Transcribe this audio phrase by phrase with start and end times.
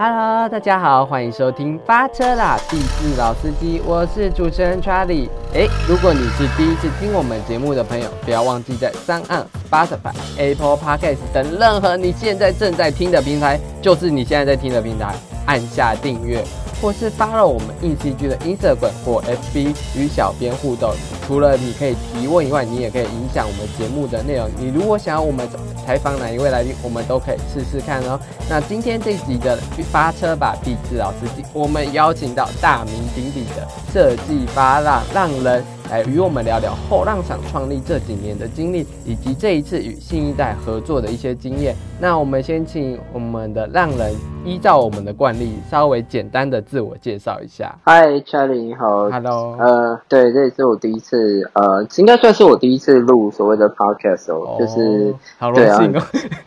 [0.00, 5.28] Hello，大家好，欢迎收听发车啦，地质老司机，我是主持人 Charlie。
[5.52, 15.12] 哎，如果你是第一次听我们节目的朋友，不要忘记在三岸、巴士版、Apple Podcast 等任何你现在正在听的平台，就是你现在在听的平台，
[15.48, 16.44] 按下订阅。
[16.80, 20.92] 或是发了我们硬戏剧的 Instagram 或 FB 与小编互动，
[21.26, 24.48] 除了你可以提问以外，你也可以影响我们节目的内容。
[24.56, 25.44] 你如果想要我们
[25.84, 28.16] 采访哪一位来宾，我们都可以试试看哦。
[28.48, 29.58] 那今天这集的
[29.90, 35.64] 发车吧，地质老司机，我们邀请到大名鼎鼎的设计发浪浪人。
[35.90, 41.74] 来与我们聊聊后浪厂创立这几年的经历，以及这一次与新一代合作的一些经验。
[41.98, 44.14] 那我们先请我们的浪人
[44.48, 47.78] 依照我们的惯例，稍微简单的自我介绍一下。
[47.84, 49.10] Hi Charlie，你好。
[49.10, 49.54] Hello。
[49.58, 56.02] 呃，对，这也是我第一次，呃，应该算是我第一次录所谓的 podcast 哦，就是好荣幸哦。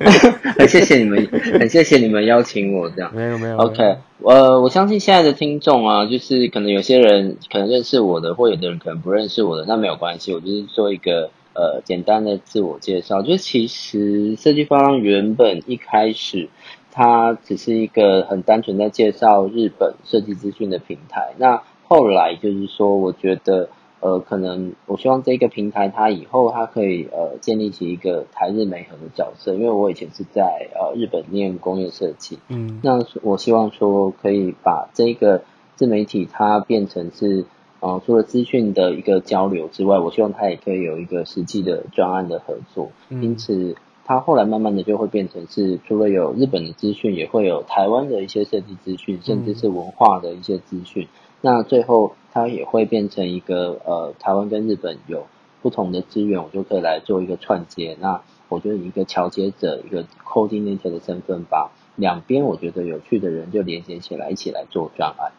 [0.57, 1.27] 很谢谢你们，
[1.59, 3.11] 很谢谢你们邀请我这样。
[3.13, 3.57] 没有没有。
[3.57, 3.97] OK。
[4.23, 13.23] 呃，我相信现在的听众啊，就是可能有些人可能认识我的，或有的人可能不认识我的，那没有关系，我就是做一个呃简单的自我介绍。
[13.23, 16.49] 就其实设计方原本一开始，
[16.91, 21.33] 它只是一个很单纯在介绍日本设计资讯的平台。
[21.37, 23.69] 那后来就是说，我觉得。
[24.03, 35.43] 呃，可能我希望这个平台它以后它可以呃建立起一个台日美合的角色，因为我以前是在呃日本念工业设计，嗯，那我希望说可以把这个
[35.75, 37.45] 自媒体它变成是
[37.79, 43.75] 呃除了资讯的一个交流之外，我希望它也可以有一个实际的专案的合作，因此
[44.11, 51.07] 它后来慢慢的就会变成是除了有日本的资讯，也会有台湾的一些设计资讯，甚至是文化的一些资讯。
[51.39, 55.27] 那最后，它也会变成一个呃，台湾跟日本有
[55.61, 57.95] 不同的资源，我就可以来做一个串接。
[58.01, 65.31] 那我觉得一个桥接者，一个 coordinator 的身份，把两边我觉得有趣的人就连接起来，一起来做专案。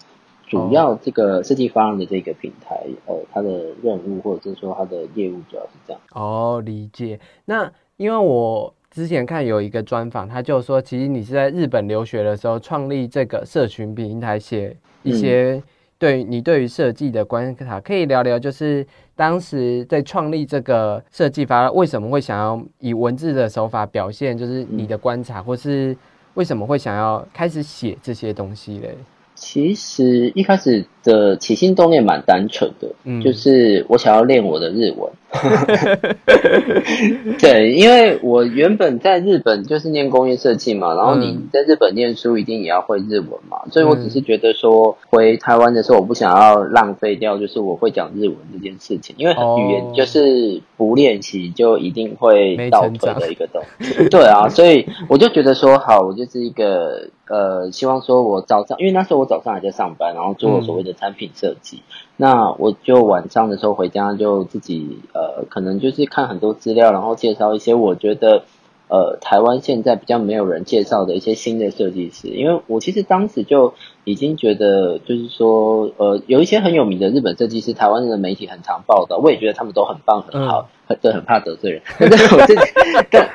[0.49, 6.01] 主要这个设计方案的这个平台，呃，它的任务或者是说它的业务主要是这样。
[6.15, 7.21] 哦，理解。
[7.45, 15.63] 那因为我之前看有一个专访，他就说，其实你是在日本留学的时候创立这个社群平台，写一些。
[15.99, 25.97] 对你对于设计的观察，可以聊聊，就是当时在创立这个设计法，为什么会想要以文字的手法表现，就是你的观察，或是
[26.35, 28.97] 为什么会想要开始写这些东西嘞？
[29.37, 35.11] 其实一开始的起心动念蛮单纯的，嗯就是我想要练我的日文。
[37.41, 54.07] 对，因为我原本在日本就是念工业设计嘛，然后你在日本念书一定也要会日文嘛，所以我只是觉得说回台湾的时候，我不想要浪费掉，就是我会讲日文这件事情，因为语言就是不练习就一定会倒退的一个东西。
[54.11, 61.83] 对啊，所以我就觉得说好，我就是一个呃，希望说我早上，因为那时候我早上还在上班，然后做所谓的产品设计。
[62.17, 68.45] 那我就晚上的时候回家就自己呃，可能就是看很多资料，然后介绍一些我觉得
[68.89, 82.61] 呃台湾现在比较没有人介绍的一些新的设计师，因为我其实当时就已经觉得就是说呃有一些很有名的日本设计师，台湾的媒体很常报道，我也觉得他们都很棒很好，很很怕得罪人，但是我自己
[83.11, 83.31] 但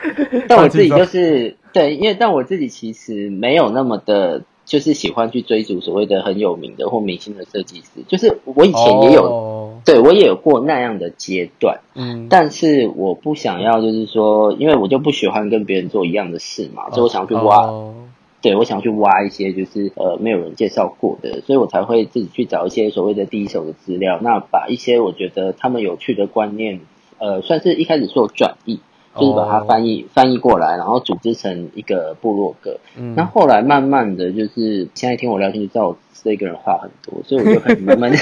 [0.47, 4.44] 但我自己就是对，因为但我自己其实没有那么的。
[4.67, 17.73] 就是喜欢去追逐所谓的很有名的或明星的设计师，就是我以前也有，对我也有过那样的阶段，嗯，但是我不想要，就是说，因为我就不喜欢跟别人做一样的事嘛，所以我想要去挖，
[18.41, 26.81] 对我想要去挖一些就是呃没有人介绍过的，所以我才会自己去找一些所谓的第一手的资料，那把一些我觉得他们有趣的观念，
[27.19, 28.81] 呃，算是一开始做转译。
[29.19, 32.79] 就是把它翻译翻译过来，然后组织成一个部落格。
[32.97, 38.17] 嗯，那后来慢慢的就是现在听我聊天就知道我这个人话很多，所以我就开始 慢慢的、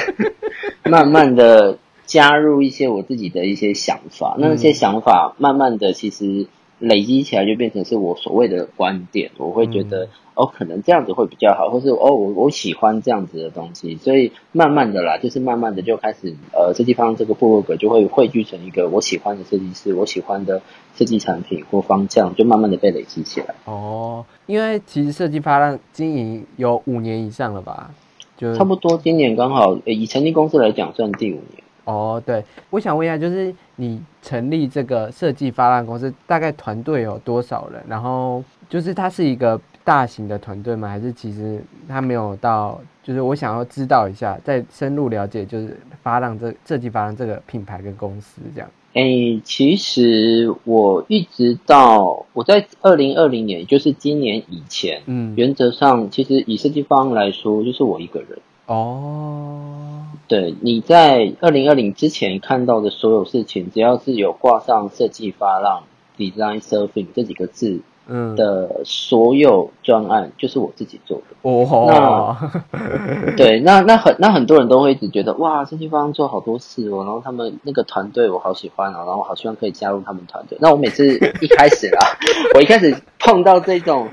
[0.90, 4.36] 慢慢的加入一些我自己的一些想法。
[4.40, 6.48] 那那些想法慢慢的其实。
[6.86, 20.62] 累积起来就变成是我所谓的观点，我会觉得哦，可能这样子会比较好，或是哦，我我喜欢这样子的东西，所以慢慢的啦，就是慢慢的就开始呃，这地方这个部落格就会汇聚成一个我喜欢的设计师，我喜欢的
[20.96, 23.56] 设计产品或方向，就慢慢的被累积起来。
[23.66, 27.92] 哦，因为其实设计发浪经营有五年以上了吧？
[28.38, 31.65] 就差不多，今年刚好以成立公司来讲，算第五年。
[31.86, 37.82] 哦，对，我想问一下，就是你成立这个设计发浪公司，大概团队有多少人？
[37.88, 40.90] 然后就是它是一个大型的团队吗？
[40.90, 42.82] 还是其实它没有到？
[43.04, 48.68] 就是我想要知道一下，再深入了解，就是发浪这设计发浪这个品牌跟公司这样。
[48.94, 58.40] 哎，其实我一直到我在二零二零年，就是今年以前，嗯，原则上其实以设计方来说，就是我一个人。
[58.68, 65.84] 哦，对，你在二零二零之前看到的所有事情，只要是有挂上设计发浪
[66.18, 67.82] （design surfing） 这几个字。
[68.08, 72.38] 嗯的所有专案就是我自己做的哦，
[72.72, 80.58] 那 对那那很那很多人都会一直觉得哇，设计方做好多事哦，然后他们那个团队我好喜欢哦，然后我好希望可以加入他们团队。
[80.62, 82.00] 那我每次一开始啦，
[82.56, 84.08] 我一开始碰到这种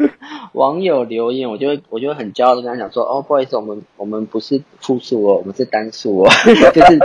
[0.52, 6.28] 网友留言，我就会我就会很骄傲的跟他讲说哦，不好意思，我们我们不是复数哦，我们是单数哦，
[6.72, 6.98] 就是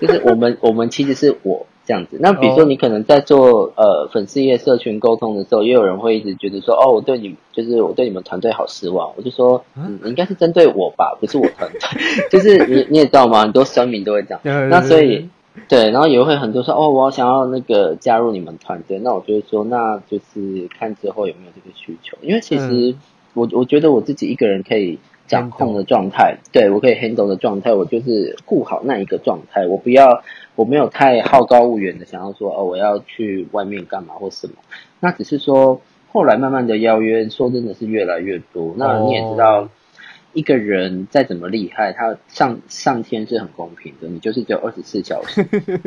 [0.00, 1.66] 就是我们我们其实是我。
[1.92, 9.12] 这样子，那比如说你可能在做呃粉丝业社群沟通的时候，也有人会一直觉得说，哦，我对你就是我对你们团队好失望。
[9.14, 11.78] 我就说，嗯，应该是针对我吧，不是我团队。
[12.32, 13.42] 就是你你也知道吗？
[13.42, 14.68] 很多声明都会这样。
[14.70, 15.28] 那所以
[15.68, 18.98] 对，然后也会很多说，哦，我想要那个加入你们团队。
[19.00, 22.16] 那我就会说，那就是看之后有没有这个需求。
[22.22, 22.94] 因为其实
[23.34, 30.22] 我我觉得我自己一个人可以掌控的状态，对我可以 handle 的状态，我就是顾好那一个状态，我不要。
[30.54, 34.52] 我没有太好高骛远的想要说哦，我要去外面干嘛或什么，
[35.00, 35.80] 那只是说
[36.12, 38.74] 后来慢慢的邀约，说真的是越来越多。
[38.76, 39.70] 那你也知道，
[40.34, 45.42] 一个人再怎么厉害，他上上天是很公平的，你就是只有二十四小时，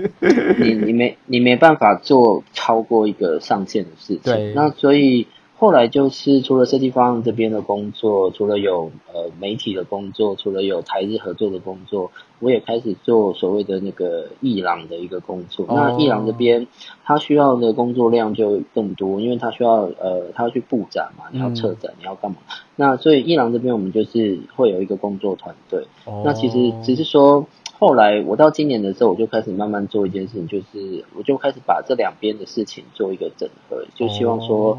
[0.57, 4.55] 你你没你没办法做超过一个上限的事情。
[4.55, 5.27] 那所以。
[5.57, 15.65] 后来就是除了设计方这边的工作，除了有呃媒体的工作，除了有台日合作的工作，我也开始做所谓的那个艺廊的一个工作。
[15.69, 16.67] 那艺廊这边，
[17.05, 22.37] 他需要的工作量就更多，因为他需要呃他要去布展嘛，你要策展，你要干嘛？
[22.75, 25.87] 那所以艺廊这边我们就是会有一个工作团队。
[26.25, 27.47] 那其实只是说，
[27.79, 34.77] 后来我到今年的时候，我就开始慢慢做一件事情，就是我就开始把这两边的事情做一个整合，就希望说。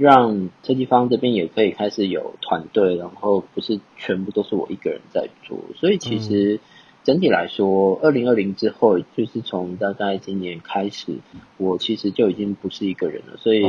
[0.00, 6.58] 让设计方这边也可以开始有团队，然后不是全部都是我一个人在做，所以其实
[7.04, 11.16] 整体来说，二零二零之后，就是从大概今年开始，
[11.58, 13.62] 我其实就已经不是一个人了，所以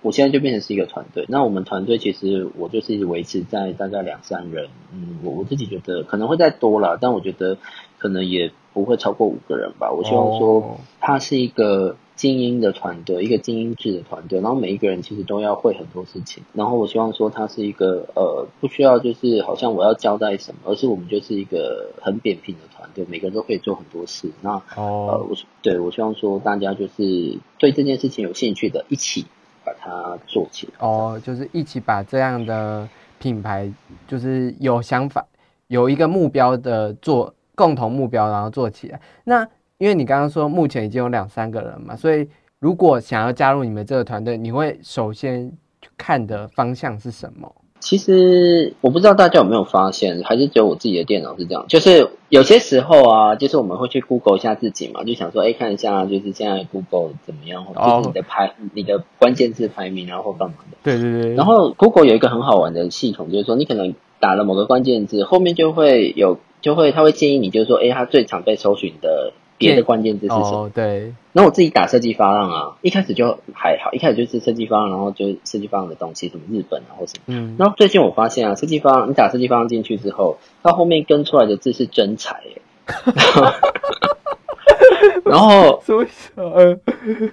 [0.00, 1.26] 我现在就变成是一个团队。
[1.28, 7.58] 那我们团队其实我就是维持在大概两三人，嗯，我我自己觉得可能会再多了，但我觉得
[7.98, 9.90] 可能也不会超过五个人吧。
[9.90, 11.96] 我希望说它是一个。
[12.16, 16.42] 精英的团队，一个精英制的团队，然后每一个人其实都要会很多事情。
[16.54, 24.30] 然后我希望说，它是一个呃，不需要就是好像我要交代什么，而是我们就是一个很扁平的团队，每个人都可以做很多事。
[24.40, 29.26] 那呃，我对我希望说，大家就是对这件事情有兴趣的，一起
[29.62, 30.72] 把它做起来。
[30.78, 33.70] 哦，就是一起把这样的品牌，
[34.08, 35.26] 就是有想法、
[35.68, 38.98] 有一个目标的做共同目标，然后做起来。
[39.24, 39.46] 那
[39.78, 42.26] 因为你刚刚说目前已经有两三个人嘛，所以
[42.58, 45.52] 如果想要加入你们这个团队，你会首先
[45.96, 47.54] 看的方向是什么？
[47.78, 51.66] 其实我不知道大家有没有发现，还是只有我自己的电脑是这样。
[51.68, 60.78] 就是有些时候啊，就是我们会去 Google 一下自己嘛，就想说，哎，看一下就是现在 Google 怎么样，就是你的排、你的关键字排名，然后干嘛的？
[60.82, 61.34] 对对对。
[61.34, 69.32] 然后 Google 有一个很好玩的系统，就是说你可能打了某个关键字，后面就会有，就会他会建议你，就是说，哎，它最常被搜寻的。
[69.58, 70.70] 别的关键字是什么？
[70.74, 77.22] 对，那我自己打设计发浪啊，一开始就还好，一开始就是设计发浪，然后就设计发浪的东西，什么日本啊或什么。
[77.26, 77.56] 嗯。
[77.58, 82.62] 然后最近我发现啊，设计方案，你打设计方案进去之后，到后面跟出来的字是真彩耶。
[85.24, 85.82] 然后，
[86.36, 86.78] 呃，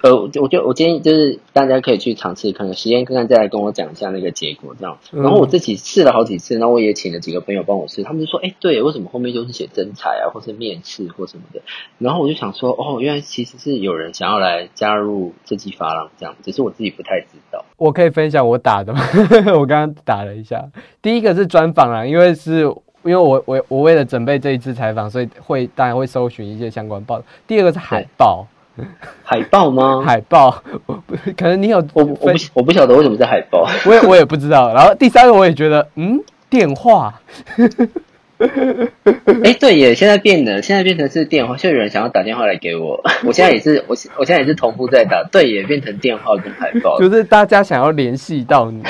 [0.02, 4.98] 呃，我就我建议就是大家可以去尝试看看，实验看看，再来跟我讲一下那个结果这样。
[5.12, 11.60] 然后我自己试了好几次，那我也请了几个朋友帮我试，他们就说，哎，对，为什么后面都是写真才啊，或是面试或什么的？
[11.98, 17.64] 然后我就想说，哦，原来其实是有人想要来加入设计发廊这样，只是我自己不太知道。
[17.76, 19.00] 我可以分享我打的吗？
[19.58, 20.64] 我刚刚打了一下，
[21.02, 22.66] 第一个是专访啊，因为是。
[23.04, 27.24] 因为我我我为了准备这一次采访，所以会当然会搜寻一些相关报道。
[27.46, 28.46] 第二个是海报，
[29.22, 30.02] 海报吗？
[30.06, 30.50] 海报，
[31.36, 34.72] 可能你有我我不我不晓得为什么是海报，我也我也不知道。
[34.72, 36.18] 然后第三个我也觉得，嗯，
[36.48, 37.14] 电话。
[39.44, 43.00] 哎，对耶，现在变了，现在变成是电话，就有人想要打电话来给我。
[43.24, 48.82] 我现在也是，我我现在也是同步在打，对，也变成电话跟海报，就是大家想要联系到你。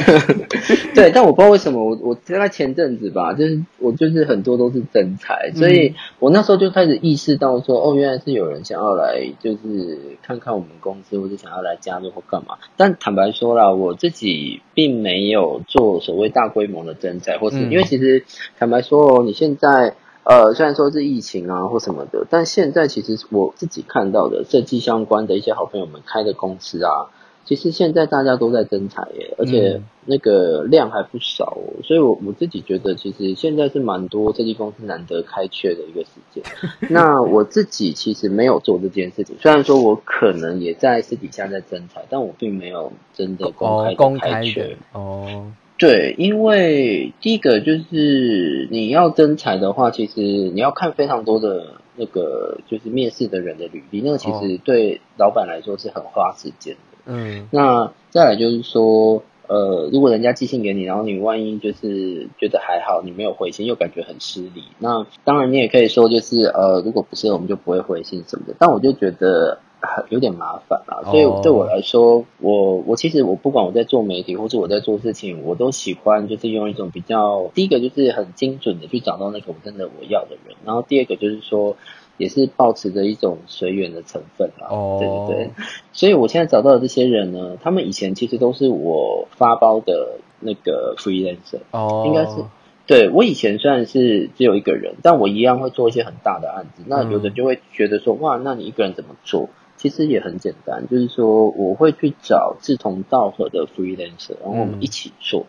[0.94, 12.56] 对，但我不知道为什么，我我在前阵子吧，就是我就是很多都是真才，所以我那时候就开始意识到说，哦，原来是有人想要来，就是看看我们公司，或者想要来加入或干嘛。
[12.76, 18.24] 但坦白说啦，我自己并没有做所谓大规模的真才，或是因为其实
[18.58, 19.34] 坦白说，你。
[19.34, 27.10] 现在呃，虽然说是疫情啊或什么的，但现在其实我自己看到的设计相关的一些好朋友们开的公司啊。
[27.46, 36.42] 其实现在大家都在增产耶，而且那个量还不少哦，所以我我自己觉得，其实现在是蛮多设计公司难得开缺的一个时间。
[36.88, 45.52] 那我自己其实没有做这件事情，虽然说我可能也在私底下在增产，但我并没有真的公开公开缺哦。
[45.84, 56.78] 对，因为第一个就是你要增才的话，其实你要看非常多的那个就是面试的人的履历，那个其实对老板来说是很花时间的。
[57.04, 64.62] 嗯，那再来就是说，呃，如果人家寄信给你，然后你万一就是觉得还好，你没有回信，又感觉很失礼。
[64.78, 68.54] 那当然你也可以说，就是呃，如果不是我们就不会回信什么的。
[68.58, 81.76] 但我就觉得很有点麻烦啊，所以对我来说，我我其实我不管我在做媒体或者我在做事情，我都喜欢就是用一种比较，第一个就是很精准的去找到那个我真的我要的人，然后第二个就是说。
[82.16, 84.68] 也是保持着一种随缘的成分啦，
[85.00, 85.50] 对对对，
[85.92, 92.36] 所以我现在找到的这些人呢，他们以前其实都是我发包的那个 freelancer，哦，应该是，
[92.86, 96.84] 对我以前虽然是只有一个人，但我一样会做一些很大的案子。
[96.86, 99.48] 那有的就会觉得说，哇，那你一个人怎么做？
[99.84, 105.46] 其实也很简单，就是说我会去找志同道合的 freelancer，然后我们一起做。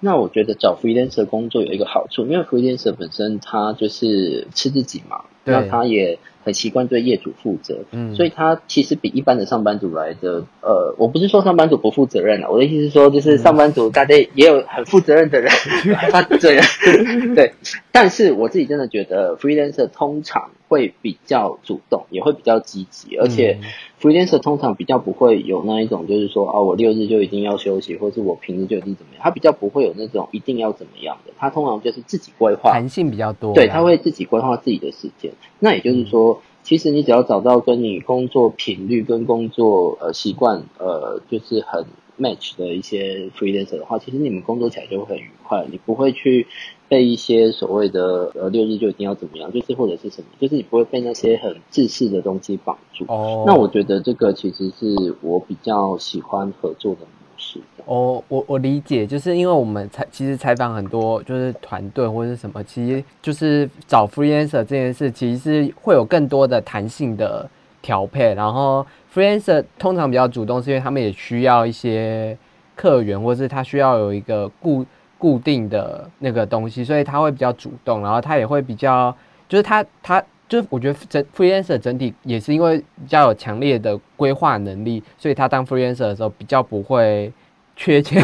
[0.00, 15.50] 那我觉得找 freelancer 工作有一个好处，因为 freelancer 本身他就是吃自己嘛，那他也很习惯对业主负责，嗯，所以他其实比一般的上班族来的，呃，我不是说上班族不负责任啊，我的意思是说，就是上班族大家也有很负责任的人，
[16.38, 16.60] 对，
[17.34, 17.54] 对，
[17.90, 23.58] 但是我自己真的觉得 freelancer 通常会比较主动，也会比较积极，而且。
[24.00, 29.20] freelancer 通常比较不会有那一种，就是说啊，我六日就一定要休息，或是我平日就一定怎么样。
[29.24, 33.52] 他比较不会有那种一定要怎么样的，他通常就是自己规划，弹性比较多。
[33.54, 35.32] 对，他会自己规划自己的时间。
[35.58, 41.84] 那也就是说，其实你只要找到跟你工作频率跟工作呃习惯呃就是很
[42.20, 46.46] match 的一些 freelancer 的话，其实你们工作起来就会很愉快，你不会去。
[46.88, 53.04] 被一些所谓的呃六日就一定要怎么样，就是或者是什么，就是你不会被那些很自私的东西绑住。
[53.08, 57.60] 哦，那我觉得这个其实是我比较喜欢合作的模式。
[57.84, 67.46] 哦，我我理解，就是因为我们采其实采访很多就是团队或者是什么，其实就是找 freelancer 这件事，其实是会有更多的弹性的
[67.82, 68.32] 调配。
[68.32, 72.36] 然后 freelancer 通常比较主动，是因为他们也需要一些
[72.74, 74.86] 客源，或是他需要有一个固。
[75.18, 79.12] 固定的那个东西，所以他会比较主动，然后他也会比较，
[79.48, 87.32] 就是他他就是我觉得整 freelancer 整体也是因为比较有强烈的规划能力，所以他当 freelancer 的时候比较不会
[87.74, 88.22] 缺钱，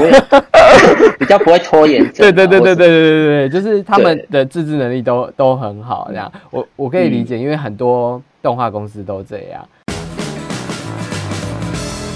[1.19, 2.03] 比较不会拖延。
[2.13, 9.69] 对对对对对对对对，就是他们的自制能力都都很好，这样我我可以理解，因为很多动画公司都这样。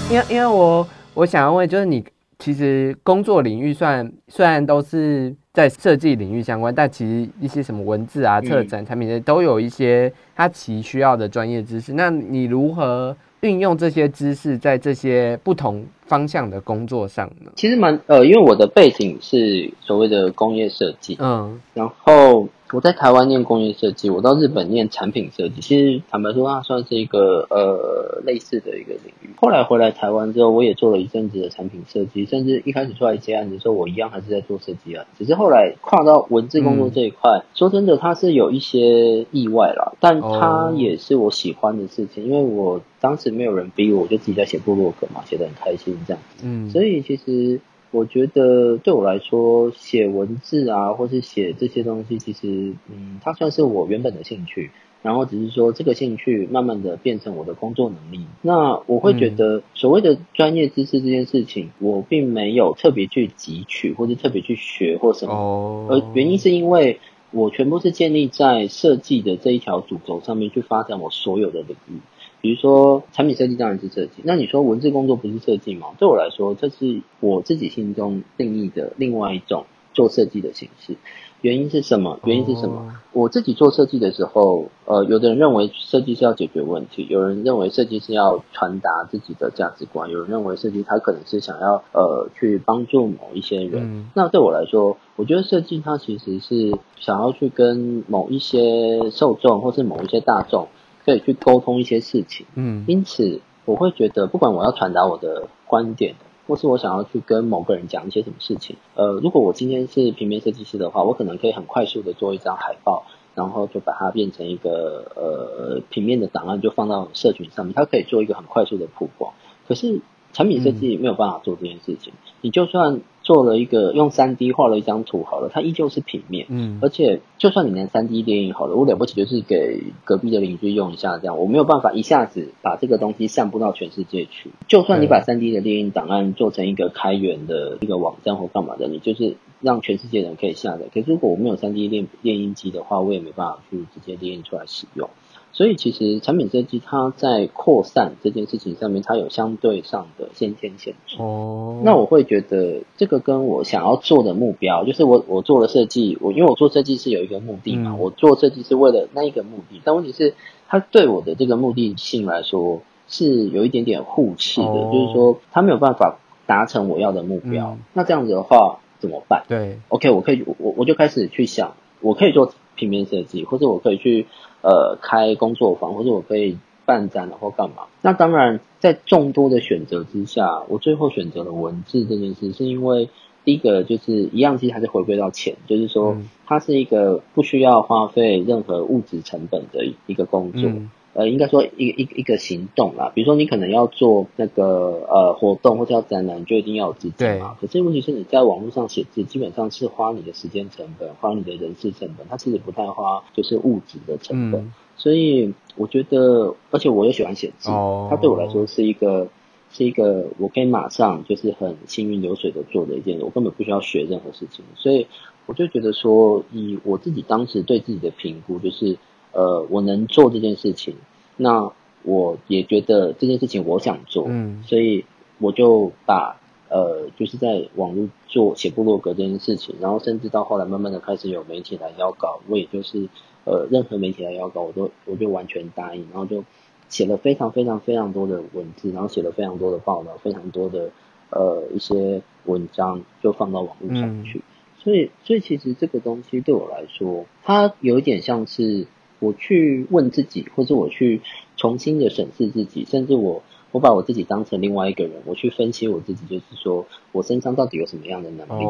[0.09, 2.03] 因为因为我我想要问就是你。
[2.39, 11.93] 其实工作领域算虽然都是在设计领域相关，但其实一些什么文字啊、策展、产品都有一些它其需要的专业知识。
[11.93, 17.51] 那你如何运用这些知识在这些不同方向的工作上呢？
[17.55, 22.47] 其实蛮呃，因为我的背景是所谓的工业设计，嗯，然后。
[22.71, 25.61] 我在台湾念工业设计，我到日本念产品设计。
[25.61, 29.29] 其实坦白说，它算是一个呃类似的一个领域。
[29.37, 35.05] 后来回来台湾之后，我也做了一阵子的产品设计，甚至一开始出来接案子的时候，我一样还是在做设计啊。
[35.17, 46.43] 只是后来跨到文字工作这一块，说真的，它是有一些意外啦，但它也是我喜欢的事情，因为我当时没有人逼我，我就自己在写部落格嘛，写的很开心这样子。
[46.43, 47.59] 嗯，所以其实。
[47.91, 54.71] 我觉得对我来说，写文字啊，或是写这些东西，其实，嗯，它算是我原本的兴趣。
[55.01, 58.25] 然后只是说，这个兴趣慢慢的变成我的工作能力。
[58.41, 65.33] 那我会觉得，所谓的专业知识这件事情，我并没有特别去汲取，或者特别去学或什么。
[65.33, 65.87] 哦。
[65.89, 66.99] 而原因是因为
[67.31, 71.99] 我全部是建立在设计的这一条主轴上面去发展我所有的领域。
[72.41, 74.21] 比如说，产品设计当然是设计。
[74.23, 75.87] 那你说文字工作不是设计吗？
[75.97, 80.95] 对我来说，这是我自己心中定义的另外一种做设计的形式。
[81.41, 82.19] 原因是什么？
[82.25, 82.93] 原因是什么？
[83.13, 94.09] 我自己做设计的时候，呃，有的人认为设计是要解决问题，有人认为设计是要传达自己的价值观，有人认为设计他可能是想要呃去帮助某一些人。
[94.13, 100.67] 那对我来说，我觉得设计它其实是想要去跟某一些受众，或是某一些大众。
[101.09, 106.13] 可以去沟通一些事情，嗯，因此我会觉得，不管我要传达我的观点，
[106.47, 119.33] 或是我想要去跟某个人讲一些什么事情，呃，如果我今天是平面设计师的话，我可能可以很快速的做一张海报，然后就把它变成一个呃平面的档案，就放到社群上面，它可以做一个很快速的曝光。
[119.67, 120.01] 可是
[120.33, 123.01] 产品设计没有办法做这件事情，你就算。
[123.29, 134.49] 做了一个用三 D 画了一张图好了，它依旧是平面，嗯，而且就算你连三 D 电影好了，我了不起就是给隔壁的邻居用一下这样，我没有办法一下子把这个东西散布到全世界去。
[134.67, 140.85] 就算你把三 D 的电影档案做成一个开源的一个网站或干嘛的，你就是让全世界人可以下载。
[140.91, 145.07] 可是如果我没有三 D 电电音机的话，我也没办法去直接电影出来使用。
[145.51, 151.17] 所以其实产品设计它在扩散这件事情上面，它有相对上的先天限制。
[151.17, 159.81] 哦，那我会觉得这个跟我想要做的目标，就是我我做了设计，我因为我做设计是有一个目的嘛，我做设计是为了那一个目的。
[159.83, 160.35] 但问题是，
[160.67, 167.77] 它对我的这个目的性来说是有一点点互斥的，就是说它没有办法达成我要的目标。
[167.93, 169.43] 那这样子的话怎么办？
[169.47, 174.27] 对，OK，我可以我我就开始去想，我可以做平面设计，或者我可以去。
[174.61, 177.83] 呃，开工作坊，或者我可以办展，然后干嘛？
[178.01, 183.09] 那当然，在众多的选择之下，我最后选择了文字这件事，是因为
[183.45, 190.69] 第一个就是一样，其实还是回归到钱，就是说它是一个不需要花费任何物质成本的一个工作。
[191.13, 197.57] 呃，应该说一一一个行动啦，比如说你可能要做那个呃活动或者要展览，就一定要有资金嘛。
[197.59, 204.71] 可是问题是你在网络上写字，基本上是花你的时间成本，花你的人事成本，它其实不太花就是物质的成本。
[204.97, 207.69] 所以我觉得，而且我也喜欢写字，
[208.09, 209.29] 它对我来说是一个
[209.71, 214.63] 是一个我可以马上就是很行云流水的做的一件，我根本不需要学任何事情。
[214.75, 215.07] 所以
[215.47, 218.99] 我就觉得说，以我自己当时对自己的评估就是。
[219.31, 220.95] 呃，我能做这件事情，
[221.37, 221.71] 那
[222.03, 225.05] 我也觉得这件事情我想做，嗯，所以
[225.37, 233.09] 我就把呃，就是在网络做写部落格这件事情，然后甚至到后来慢慢的开始有媒体来邀稿，我也就是
[233.45, 236.43] 呃，任何媒体来邀稿，我都我就完全答应，然后就
[236.87, 240.89] 写了非常非常非常多的文字，然后写了非常多的报道，非常多的
[241.31, 244.41] 呃一些文章，就放到网络上去。
[244.77, 248.87] 所以，所以其实这个东西对我来说，它有一点像是。
[249.19, 251.21] 我去问自己，或者我去
[251.57, 258.63] 重新的审视自己，甚至我我把我自己当成另外一个人，我去分析我自己，就是说我身上到底有什么样的能力，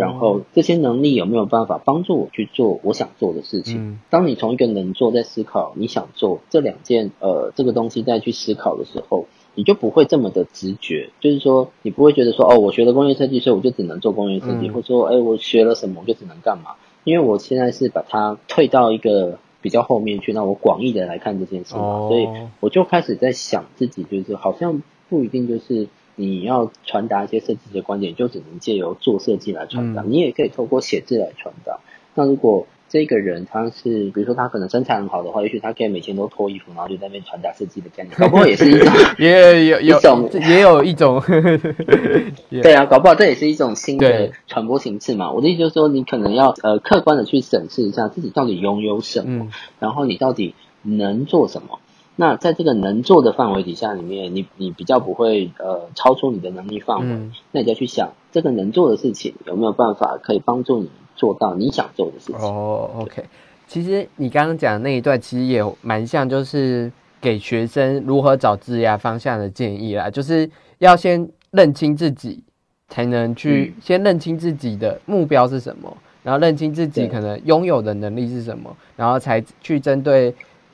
[0.00, 3.98] 然后这些能力有没有办法帮助我去做我想做的事情？
[4.08, 16.76] 当你从一个能做在思考你想做这两件呃这个东西再去思考的时候，你就不会这么的直觉，就是说你不会觉得说哦，我学了工业设计，所以我就只能做工业设计，或者说哎，我学了什么我就只能干嘛？
[17.04, 19.38] 因为我现在是把它退到一个。
[19.62, 22.28] 比较后面去，那我广义的来看这件事嘛，所以
[22.60, 31.80] 我就开始在想自己，就是好像不一定就是你要传达一些设计的观点，就只能借由做设计来传达，你也可以透过写字来传达。
[32.14, 41.20] 那如果这个人他是，比如说他可能身材很好的话，也许他可以每天都脱衣服，然后就在那边传达自己的概念， 搞不好也是一种，也有有一种，也有一种，
[42.62, 45.32] 对啊，搞不好这也是一种新的传播形式嘛。
[45.32, 49.48] 我的意思就是说，你可能要呃客观的去审视一下自己到底拥有什么，
[49.80, 51.80] 然后你到底能做什么。
[52.14, 57.04] 那在这个能做的范围底下里面，你你比较不会呃超出你的能力范围，
[57.52, 60.88] 那你就去想这个能做的事情有没有办法可以帮助你。
[61.16, 62.90] 做到你想做的事情哦。
[62.98, 63.24] OK，
[63.66, 70.08] 其实你刚刚讲的那一段，其实也蛮像，就是给学生如何找职业方向的建议啦。
[70.08, 70.48] 就是
[70.78, 72.42] 要先认清自己，
[72.88, 80.32] 才能去先认清自己的目标是什么，然后认清自己可能拥有的能力是什么，然后才去针对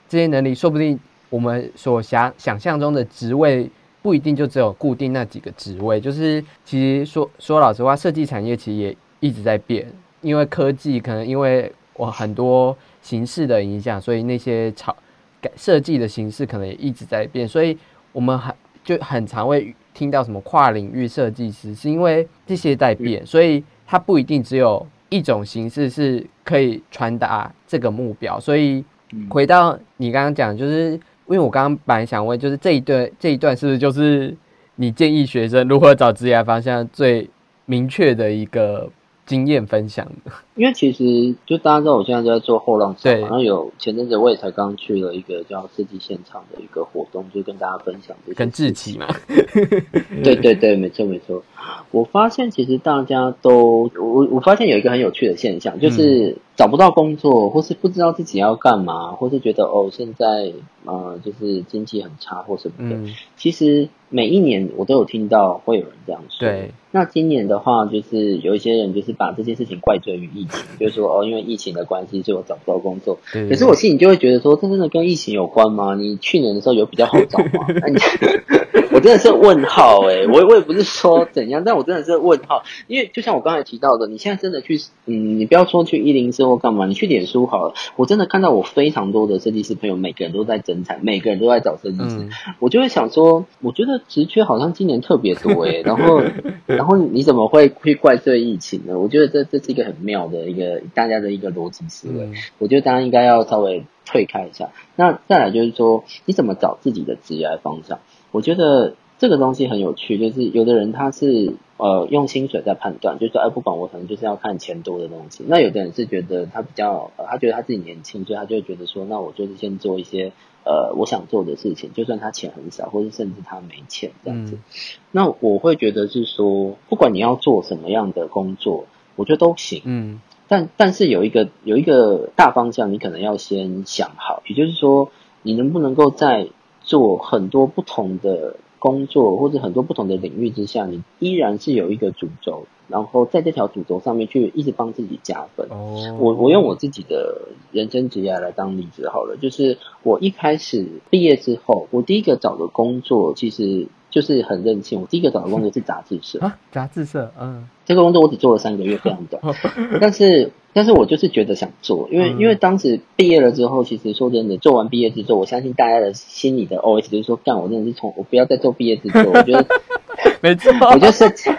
[0.09, 0.55] 这些能力。
[0.55, 0.99] 说不定
[1.31, 3.71] 我们所想想象中的职位，
[4.03, 6.01] 不一定就只有固定那几个职位。
[6.01, 9.87] 就是其实说说老实话，设计产业其实也一直在变。
[10.23, 14.97] 因为科技可能因为我很多形式的影响，所以那些草
[15.41, 17.77] 改设计的形式可能也一直在变，所以
[18.13, 28.41] 我们很就很常会听到什么跨领域设计师，是因为这些在变，所以它不一定只有一种形式是可以传达这个目标。
[28.41, 28.83] 所以
[29.29, 34.35] 回到你刚刚讲，就是因为我刚刚本来想问，就是这一段这一段是不是就是
[34.77, 37.29] 你建议学生如何找职业方向最
[37.67, 38.89] 明确的一个？
[39.27, 40.07] 经验分享，
[40.55, 49.07] 因为其实就大家知道，我现在就在做后浪潮，然后有前阵子我也才刚去了一个叫设计现场的一个活动，就跟大家分享这跟自己嘛，
[50.23, 51.43] 对对对，没错没错。
[51.91, 60.53] 我发现其实大家都，我我发现有一个很有趣的现象，就是找不到工作，或是不知道自己要干嘛，或是觉得哦现在
[60.85, 63.13] 呃就是经济很差或什么的。
[63.37, 66.47] 其实每一年我都有听到会有人这样说。
[66.47, 66.73] 对。
[66.95, 73.19] 那今年的话，就是有一些人就是把这件事情怪罪于疫疫情，就是说哦，因为疫情的关系，所以我找不到工作。
[73.33, 75.95] 对可是我心里就会觉得说，这真的跟疫情有关吗？
[75.95, 77.67] 你去年的时候有比较好找吗？
[77.81, 77.99] 那你
[78.93, 96.21] 我真的是问号哎、我我也不是说怎样，但我真的是问号，因为就像我刚才提到的，你现在真的去，嗯，你不要说去一零四或干嘛，你去脸书好了，我真的看到我非常多的设计师朋友，每个人都在征产，每个人都在找设计师，嗯，我就会想说，我觉得职缺好像今年特别多诶、然后，
[96.67, 98.99] 然后你怎么会去怪罪疫情呢？
[98.99, 102.25] 我觉得这这是一个很妙的一个大家的一个逻辑思维。
[102.25, 104.71] 嗯我觉得大家应该要稍微退开一下。
[104.97, 108.01] 那再来就是说，你怎么找自己的职业方向？
[108.31, 115.45] 我觉得这个东西很有趣，就是有的人他是呃用薪水在判断，就是说，哎，不管我可能就是要看钱多的东西。
[115.47, 120.33] 那有的人是觉得他比较，呃、他觉得他自己年轻，所以他就会觉得说，那我就是先做一些
[120.65, 124.57] 呃我想做的事情，就算他钱很少，或者甚至他没钱这样子。
[124.57, 124.63] 嗯
[125.11, 128.87] 那我会觉得是说，不管你要做什么样的工作，
[129.23, 129.81] 我觉得都行。
[129.85, 135.09] 嗯但但是有一个有一个大方向，你可能要先想好，也就是说，
[135.43, 136.49] 你能不能够在
[136.83, 145.69] 做很多不同的工作或者很多不同的领域之下，你依然是有一个主轴，然后在这条主轴上面去一直帮自己加分。
[145.71, 156.39] 哦，我我用我自己的人生职业来当例子好了，就是我一开始毕业之后，我第一个找的工作其实就是很任性，我第一个找的工作是杂志社。
[156.39, 159.43] 啊，杂志社，嗯这个工作我只做了三个月，非常短。
[160.01, 169.67] 但是，但是我就是觉得想做，因为、嗯因为当时毕业了之后，其实说真的，做完毕业制作，我相信大家的心里的 OS 就是说，干，我真的是从我不要再做毕业制作，我觉得
[170.41, 171.51] 没错，我觉得设计，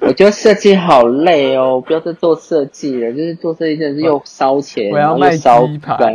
[0.00, 6.14] 我觉得设计好累哦，不要再做设计了，就是做设计真的是又烧钱，然后我要烧干，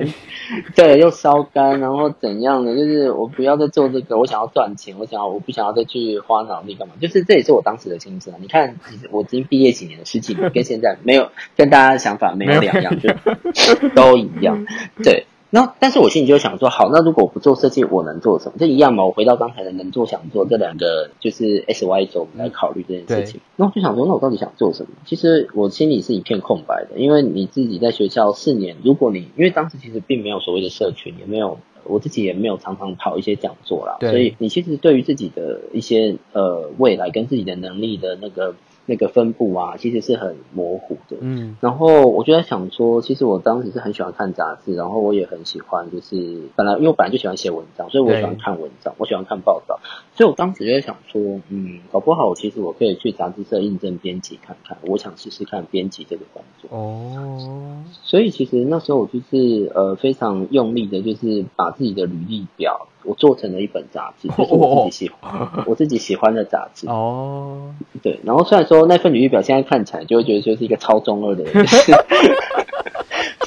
[0.76, 2.76] 对，又烧干，然后怎样的？
[2.76, 6.94] 就是我不要再做这个，我想要赚钱，我想要，我不想要再去花脑力干嘛？
[7.00, 8.38] 就是这也是我当时的心声啊。
[8.42, 14.66] 你看，其实我已经毕业几年了，十几年，跟现在没有跟大家想法没有两样，就都一样。
[15.04, 18.54] 对，那但是我心里就想说，好，那如果我不做设计，我能做什么？
[18.58, 19.06] 这一样嘛。
[19.06, 23.42] 我回到刚才的能做、想做这两个，就是 S Y 轴，我们来考虑这件事情。
[23.58, 24.90] 那我就想说，那我到底想做什么？
[25.06, 31.60] 其实我心里是一片空白的，因为你自己在学校四年，如果你因为当时其实并没有所谓的社群，也没有。
[31.86, 41.18] 我自己也没有常常跑一些讲座啦，所以你其实对于自己的一些呃未来跟自己的能力的那个那个分布啊，其实是很模糊的。
[41.22, 49.80] 嗯然后我就在想说，其实我当时是很喜欢看杂志，然后我也很喜欢，就是本来因为我本来就喜欢写文章，所以我喜欢看文章，我喜欢看报道，
[50.16, 56.70] 所以我当时就在想说，嗯，搞不好其实我可以去杂志社应征编辑看看，我想试试看编辑这个工作。
[56.78, 66.88] 哦，所以其实那时候我就是呃非常用力的，就是把自己的履历表我做成了一本杂志，就是我自己喜欢我自己喜欢的杂志。
[66.88, 71.92] 哦，对，然后虽然说那份履历表现在看起来就会觉得就是一个超中二的人，就 是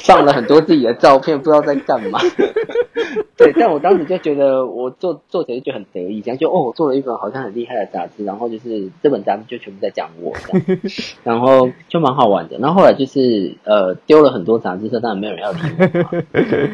[0.07, 2.17] 放了很多自己的照片，不知道在干嘛。
[3.37, 10.79] 对，但我当时就觉得我做做起来就很得意，这样就哦，我做了一本好像很厉害的杂志，然后就是这本杂志就全部在讲我这样，
[11.23, 12.57] 然后就蛮好玩的。
[12.57, 15.59] 然后后来就是呃丢了很多杂志社，当然没有人要理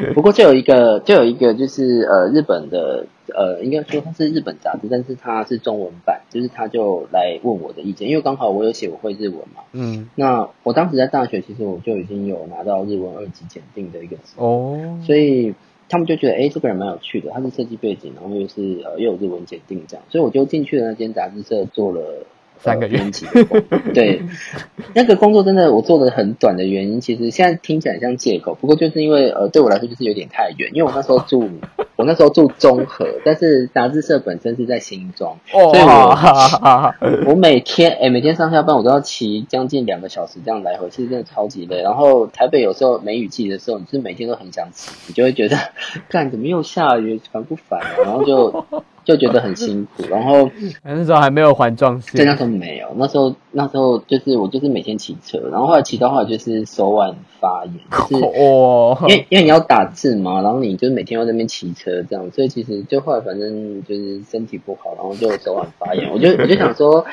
[0.08, 0.14] 我。
[0.14, 9.62] 不过就有一个就有一个就是呃日本的呃应该说它是日本杂志，但是它是中文版，就是他就来问我的意见，因为刚好我有写我会日文嘛。
[9.72, 15.54] 嗯，那我当时在大学，其实我就已经有拿到日文二级检定的一个哦，所以
[15.88, 22.26] 他们就觉得，哎，这个人蛮有趣的，他是设计背景，然后又是呃又有日文检定这样，所以我就进去了那间杂志社做了。
[22.56, 24.22] 三个月呃编辑的对，
[24.94, 31.50] 那个工作真的我做的很短的原因，其实现在听起来像借口，不过就是因为呃对我来说就是有点太远，因为我那时候住
[31.96, 36.94] 我那时候住中和，但是杂志社本身是在新庄，所以我哇，
[37.26, 41.82] 我每天哎、每天上下班我都要骑将近两个小时这样来回，其实真的超级累。
[41.82, 45.56] 然后台北有时候梅雨季的时候，你是每天都很想骑，你就会觉得，
[46.10, 47.86] 干怎么又下雨，烦不烦、啊？
[48.02, 48.64] 然后就
[49.04, 50.02] 就觉得很辛苦。
[50.10, 50.50] 然后
[50.82, 57.74] 那时候还没有环状对，那线，时候没有，那时候那时候就是我就是每天骑车，然后后来骑到后来就是手腕发炎，
[58.08, 58.24] 就是。
[58.24, 67.04] 哦，因为因为你要打字嘛，然后你就是每天要在那边骑车这样，所以其实就后来反正就是身体不好，然后就手腕发炎，我就我就想说，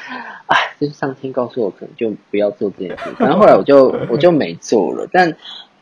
[0.48, 5.36] 哎，就是上天告诉我可能就不要做这件事，然后后来我就我就没做了，但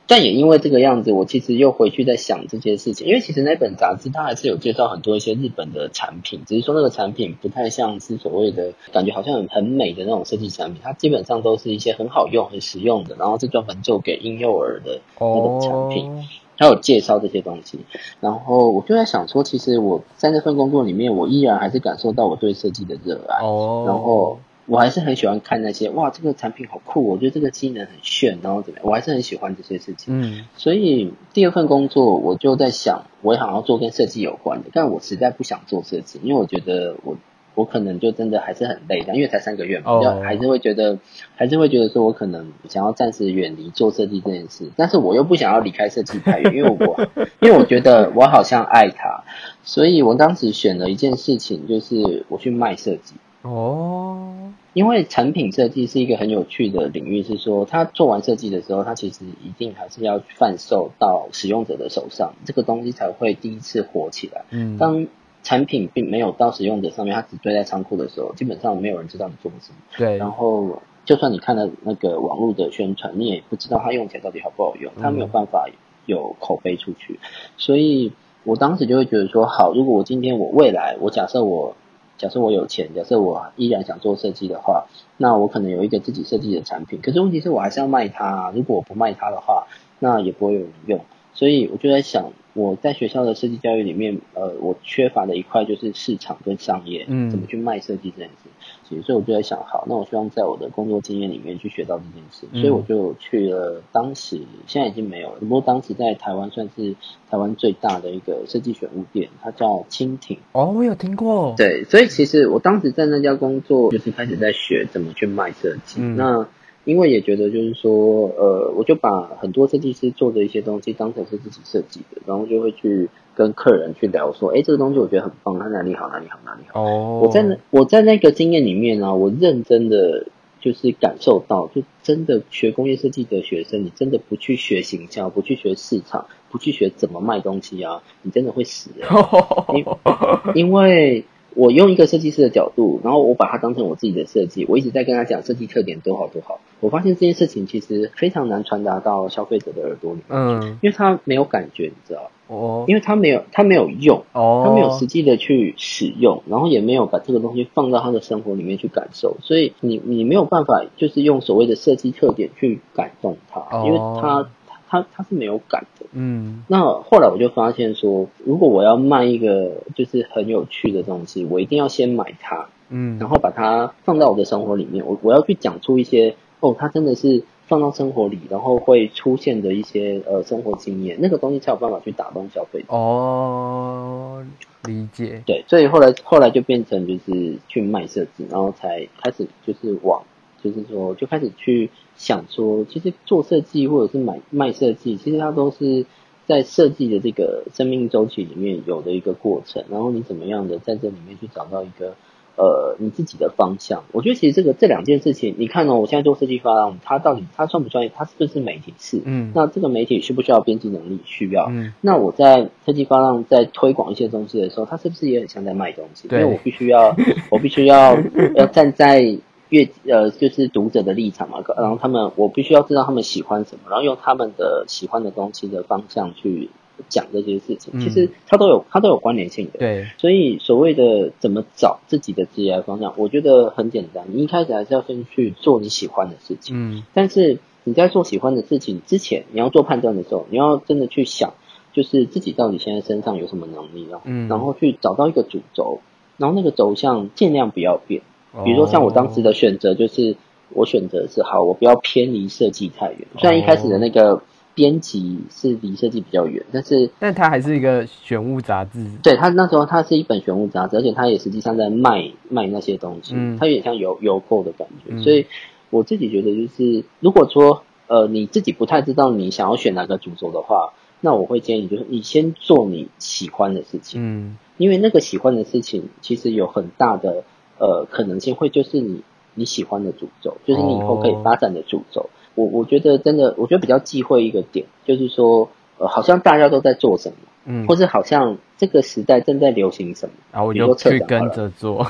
[0.09, 16.11] 但也因为这个样子，我其实又回去在想这件事情，因为其实那本杂志它还是有介绍很多一些日本的产品，只是说那个产品不太像是所谓的感觉好像很很美的那种设计产品，它基本上都是一些很好用、很实用的，然后是专门做给婴幼儿的那种产品。
[16.11, 16.23] 哦，
[16.57, 17.79] 他有介绍这些东西，
[18.19, 23.45] 然后我就在想说，其实我在那份工作里面，我依然还是感受到我对设计的热爱。
[23.45, 24.37] 哦，然后
[24.69, 30.21] 我还是很喜欢看那些哇，这个产品好酷，我觉得这个机能很炫，然后怎么样，我还是很喜欢这些事情。
[30.21, 37.17] 嗯，所以第二份工作我就在想，我也想要做跟设计有关的，但我实在不想做设计，因为我觉得我
[37.55, 40.99] 我可能就真的还是很累的，因为才三个月嘛，哦就还是会觉得
[41.35, 47.09] 还是会觉得说我可能想要暂时远离做设计这件事，但是我又不想要离开设计太远，因为我
[47.41, 49.23] 因为我觉得我好像爱它，
[49.63, 53.15] 所以我当时选了一件事情，就是我去卖设计。
[53.41, 64.43] 哦，因为产品设计是一个很有趣的领域，是说他做完设计的时候，他其实一定还是要贩售到使用者的手上，这个东西才会第一次火起来。
[64.49, 65.07] 嗯，当
[65.41, 69.77] 产品并没有到使用者上面，它只堆在仓库的时候，基本上没有人知道你做了什么。
[69.97, 75.69] 对，然后，就算你看了那个网络的宣传，你也不知道它用起来到底好不好用，它没有办法
[76.05, 77.21] 有口碑出去。
[77.55, 78.11] 所以
[78.43, 81.77] 我当时就会觉得说，好，如果我今天我未来，我假设我
[82.19, 84.85] 假设我有钱，假设我依然想做设计的话，
[85.17, 86.99] 那我可能有一个自己设计的产品。
[87.01, 89.65] 可是问题是我还是要卖它、如果我不卖它的话，
[89.97, 90.99] 那也不会有人用。
[91.33, 98.49] 所以我就在想，我在学校的设计教育里面，呃，我缺乏的一块就是市场跟商业，嗯怎么去卖设计这件事。
[98.87, 103.81] 其实所以我就在想，好，那我希望在我的工作经验里面去学到这件事，嗯所以我就去了。
[103.91, 106.95] 当时现在已经没有了，不过当时在台湾算是
[107.29, 110.37] 台湾最大的一个设计选物店，它叫蜻蜓。
[110.51, 116.01] 哦，我有听过，对，所以其实我当时在那家工作，就是开始在学怎么去卖设计。
[116.01, 116.47] 嗯那
[116.85, 126.81] 因为也觉得就是说，呃，我就把很多设计师做的一些东西当成是自己设计的，然后就会去跟客人去聊说，哎，这个东西我觉得很棒，它哪里好，哪里好，哪里好。
[126.81, 130.27] 哦，我在那我在那个经验里面呢、我认真的
[130.59, 140.51] 就是感受到，就真的学工业设计的学生，你真的不去学行销，不去学市场，不去学怎么卖东西啊，你真的会死、 欸。
[140.55, 141.23] 因为
[141.55, 146.59] 我用一个设计师的角度，然后我把它当成我自己的设计，我一直在跟他讲设计特点多好多好。
[146.79, 163.83] 我发现这件事情其实非常难传达到消费者的耳朵里面，嗯，因为他没有感觉，你知道，哦，因为他没有他没有用，哦，他没有实际的去使用，然后也没有把这个东西放到他的生活里面去感受，所以你你没有办法就是用所谓的设计特点去感动他，哦。
[163.85, 164.49] 因为他
[164.89, 166.05] 他他是没有感的。
[166.11, 175.05] 嗯那后来我就发现说，如果我要卖一个就是很有趣的东西，我一定要先买它，嗯，然后把它放到我的生活里面。
[175.05, 182.87] 我我要去讲出一些哦，它真的是放到生活里，然后会出现的一些呃生活经验，那个东西才有办法去打动消费者。
[182.89, 184.43] 哦，
[184.85, 190.23] 理解，对，所以后来后来就变成就是去卖设置，然后才开始就是往，
[190.63, 196.05] 就是说就开始去想说，其实做设计或者是买卖设计，其实它都是
[196.45, 202.15] 在设计的这个生命周期里面有的一个过程，然后你怎么样的在这里面去找到一个
[202.57, 204.03] 呃你自己的方向。
[204.11, 209.21] 我觉得其实这个这两件事情，你看哦，我现在做设计发廊，它到底它算不算，它是不是媒体是？
[209.23, 211.19] 嗯那这个媒体需不需要编辑能力？
[211.23, 211.67] 需要。
[211.69, 216.23] 嗯那我在设计发浪在推广一些东西的时候，它是不是也很像在卖东西？
[216.23, 217.15] 因对为我必须要，
[217.49, 218.17] 我必须要
[218.55, 219.37] 要站在
[219.69, 226.69] 阅呃就是读者的立场嘛，然后他们我必须要知道他们喜欢什么，然后用他们的喜欢的东西的方向去
[227.07, 227.93] 讲这些事情。
[227.93, 229.79] 嗯其实它都有它都有关联性的。
[229.79, 234.25] 对，所以所谓的怎么找自己的职业方向，我觉得很简单。
[234.31, 236.75] 你一开始还是要先去做你喜欢的事情。
[236.75, 241.53] 嗯但是你在做喜欢的事情之前，你要做判断的时候，你要真的去想，
[241.93, 246.01] 就是自己到底现在身上有什么能力，啊、嗯然后去找到一个主轴，
[246.37, 248.23] 然后那个轴向尽量不要变。
[248.51, 248.63] 哦。
[248.63, 250.35] 比如说像我当时的选择，就是
[250.69, 253.27] 我选择是好，我不要偏离设计太远。
[253.37, 254.41] 虽然一开始的那个
[254.75, 263.57] 编辑是离设计比较远，但是但它还是一个选物杂志，对它那时候它是一本选物杂志，而且它也实际上在卖卖那些东西，嗯。
[263.59, 265.11] 它有点像邮邮购的感觉。
[265.11, 265.23] 嗯。
[265.23, 265.45] 所以
[265.89, 274.57] 我自己觉得就是，如果说呃你自己不太知道你想要选哪个主轴的话，那我会建议就是你先做你喜欢的事情，嗯。
[274.77, 277.43] 因为那个喜欢的事情其实有很大的
[277.79, 279.21] 呃可能性会就是你
[279.55, 282.29] 你喜欢的主轴，就是你以后可以哦发展的主轴。
[282.55, 287.35] 我我觉得真的，我觉得比较忌讳一个点，就是说呃好像大家都在做什么。
[287.65, 290.33] 嗯，或是好像这个时代正在流行什么？
[290.53, 292.09] 然后我就去跟着做，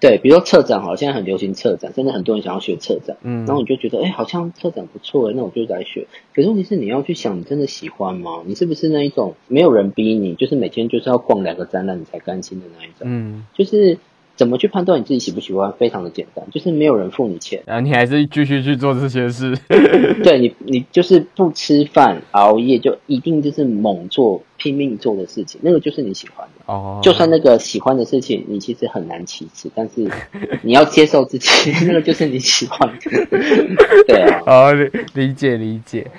[0.00, 6.06] 对，比如说策展好了，现在很流行策展，真的很多人想要学策展，嗯，然后你就觉得，哎，好像策展不错哎，那我就来学。
[6.34, 8.40] 可是问题是，你要去想，你真的喜欢吗？
[8.46, 13.02] 你是不是那一种没有人逼你，就是每天就是要逛两个展览你才甘心的那一种？
[13.02, 13.98] 嗯，就是
[14.40, 15.70] 怎么去判断你自己喜不喜欢？
[15.78, 19.54] 非常的简单，就是没有人付你钱，然后你还是继续去做这些事，
[20.24, 26.72] 对你，你就是不吃饭熬夜，就一定就是猛做、拼命做的事情，那个就是你喜欢的。
[26.72, 30.10] 哦，就算那个喜欢的事情，你其实很难启齿，但是
[30.62, 32.96] 你要接受自己， 那个就是你喜欢的。
[34.06, 36.10] 对啊，哦，理理解理解。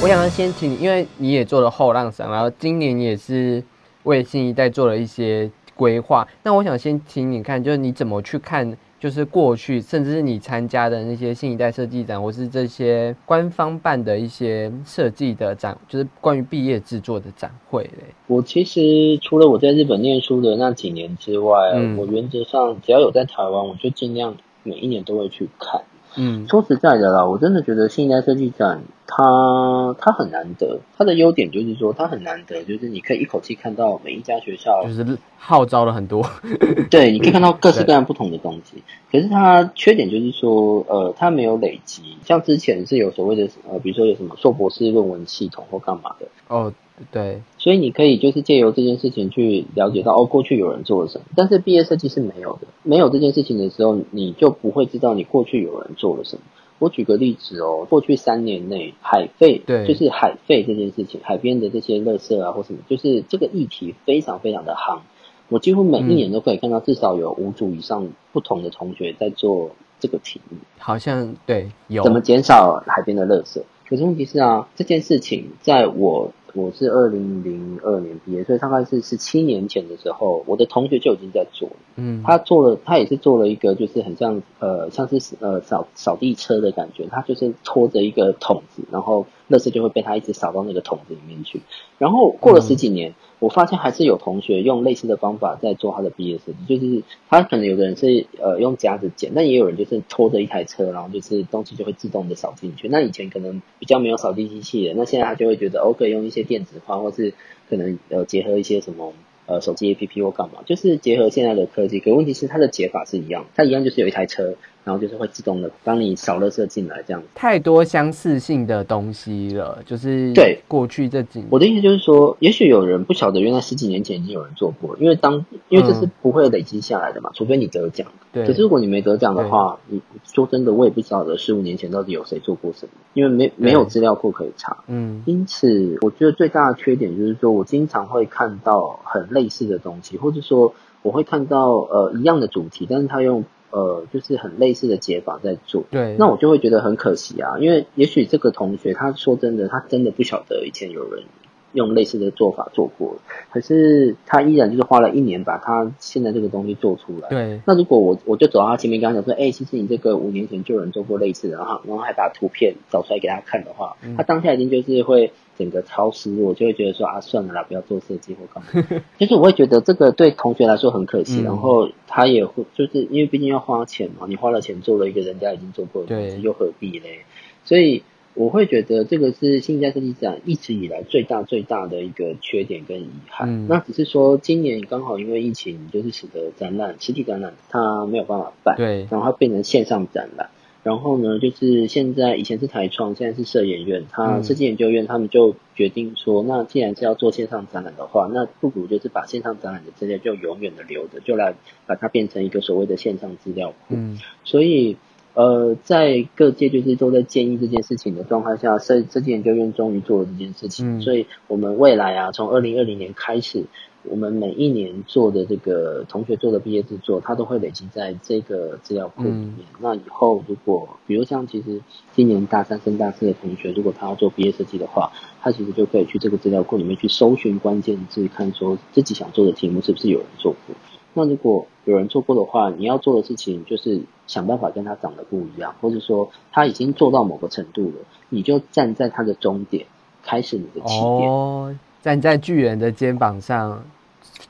[0.00, 3.60] 我想要先请你，因为你也做了后浪赏，然后今年也是
[4.04, 6.26] 为新一代做了一些规划。
[6.42, 18.04] 那我想先请你看，就是你怎么去看，就是过去甚至是你参加的那些新一代设计展，或是这些官方办的一些设计的展，就是关于毕业制作的展会嘞。
[18.26, 21.54] 我其实除了我在日本念书的那几年之外，
[21.96, 25.80] 我原则上只要有在台湾，我就尽量每一年都会去看。
[26.16, 30.80] 嗯，说实在的啦，我真的觉得新一代设计展，它它很难得。
[30.96, 36.24] 它的优点就是说，它很难得，就是你可以一口气看到每一家学校，就是号召了很多。
[36.90, 38.82] 对，你可以看到各式各样不同的东西。
[39.12, 42.16] 可是它缺点就是说，呃，它没有累积。
[42.24, 46.26] 像之前是有所谓的呃，比如说有什么硕博士论文系统或干嘛的。
[46.48, 46.72] 哦。
[47.10, 51.24] 对，所以你可以就是借由这件事情去了解到哦，过去有人做了什么。
[51.36, 56.42] 但是毕业设计是没有的，没有这件事情的时候，你就不会知道你过去有人做了什么。
[56.78, 65.00] 我举个例子哦，过去三年内海废，对，就是海废这件事情，海边的这些垃圾啊或什么，就是这个议题非常非常的夯。
[65.48, 70.56] 我几乎每一年都可以看到至少有五组以上不同的同学在做这个题目。
[70.78, 73.62] 好像对，有怎么减少海边的垃圾？
[73.88, 76.32] 可是问题是啊，这件事情在我。
[76.58, 81.76] 我是二零零二年毕业，所以大概是十七年前的时候，我的同学就已经在做了。
[81.94, 91.60] 嗯，他做了，他也是做了一个，就是很像呃，像是呃扫扫地车的感觉，他就是拖着一个桶子，然后垃圾就会被他一直扫到那个桶子里面去。
[91.98, 93.14] 然后过了十几年。
[93.40, 102.88] 我发现还是有同学用类似的方法在做他的毕业设计，就是他可能有的人是呃用夹子剪，但也有人就是拖着一台车，然后就是东西就会自动的扫进去。
[102.88, 107.32] 那以前可能比较没有扫地机器人，那现在他就会觉得哦，可以用一些电子化，或是
[107.70, 109.12] 可能呃结合一些什么
[109.46, 112.00] 呃手机 APP 或干嘛，就是结合现在的科技。
[112.00, 114.56] 可问题是它的解法是一样，它一样就是有一台车。
[114.88, 117.28] 然后就是会自动的帮你扫垃圾进来，这样子。
[117.34, 121.48] 太多相似性的东西了，就是对过去这几年。
[121.50, 128.08] 我的意思就是说，也许有人不晓得，原来十几年前已经有人做过，因为当因为这是不会累积下来的嘛，除非你得奖。
[128.32, 128.46] 对。
[128.46, 134.78] 可是如果你没得奖的话，你说真的，我也不晓得十五年前到底有谁做过什么，因为没没有资料库可以查。
[134.86, 135.22] 嗯。
[135.26, 140.72] 因此，我觉得最大的缺点就是说我经常会看到很类似的东西，或者说
[141.02, 143.44] 我会看到呃一样的主题，但是他用。
[143.70, 151.24] 呃，就是很类似的解法在做，对，那我就会觉得很可惜啊，因为也许这个同学他说真的，他真的不晓得以前有人
[151.72, 153.16] 用类似的做法做过，
[153.50, 157.28] 可是他依然就是花了一年把他现在这个东西做出来。
[157.28, 165.32] 对，那如果我我就走到他前面跟他讲说，哎，其实你这个五年前就有人做过类似的，然后然后还把图片找出来给他看的话，他当下一定就是会。
[165.58, 169.02] 整个超时，我就会觉得说啊，算了啦，不要做设计或干嘛。
[169.18, 177.24] 就是我会觉得这个对同学来说很可惜，然后他也会就是因为毕竟要花钱嘛，你花了钱做了一个人家已经做过的东西，又何必嘞？
[177.64, 178.04] 所以
[178.38, 183.66] 我会觉得这个是新一代设计展一直以来最大最大的一个缺点跟遗憾。
[183.66, 190.50] 那只是说今年刚好因为疫情，就是使得展览实体展览它没有办法办，对，然后它变成线上展览。
[190.84, 201.54] 然后呢，就是现在以前是台创，现在是设研院，它设计研究院他们就决定说，那既然是要做线上展览的话，那不如就是把线上展览的资料就永远的留着，就来
[201.86, 203.96] 把它变成一个所谓的线上资料库。
[203.96, 204.96] 嗯，所以
[205.38, 211.00] 呃，在各界就是都在建议这件事情的状态下，设设计研究院终于做了这件事情。
[211.00, 213.64] 所以我们未来啊，从二零二零年开始。
[214.04, 219.56] 我们每一年做的这个同学做的毕业制作，它都会累积在这个资料库里面。
[219.80, 221.80] 那以后如果，比如像其实
[222.14, 225.10] 今年大三升大四的同学，如果他要做毕业设计的话，
[225.42, 230.74] 他其实就可以去这个资料库里面去搜寻关键字，看说自己想做的题目是不是有人做过。
[231.14, 237.94] 那如果有人做过的话，你要做的事情就是想办法跟他长得不一样，或者说他已经做到某个程度了，
[238.28, 239.86] 你就站在他的终点，
[240.22, 241.80] 开始你的起点。
[242.00, 243.84] 站在巨人的肩膀上，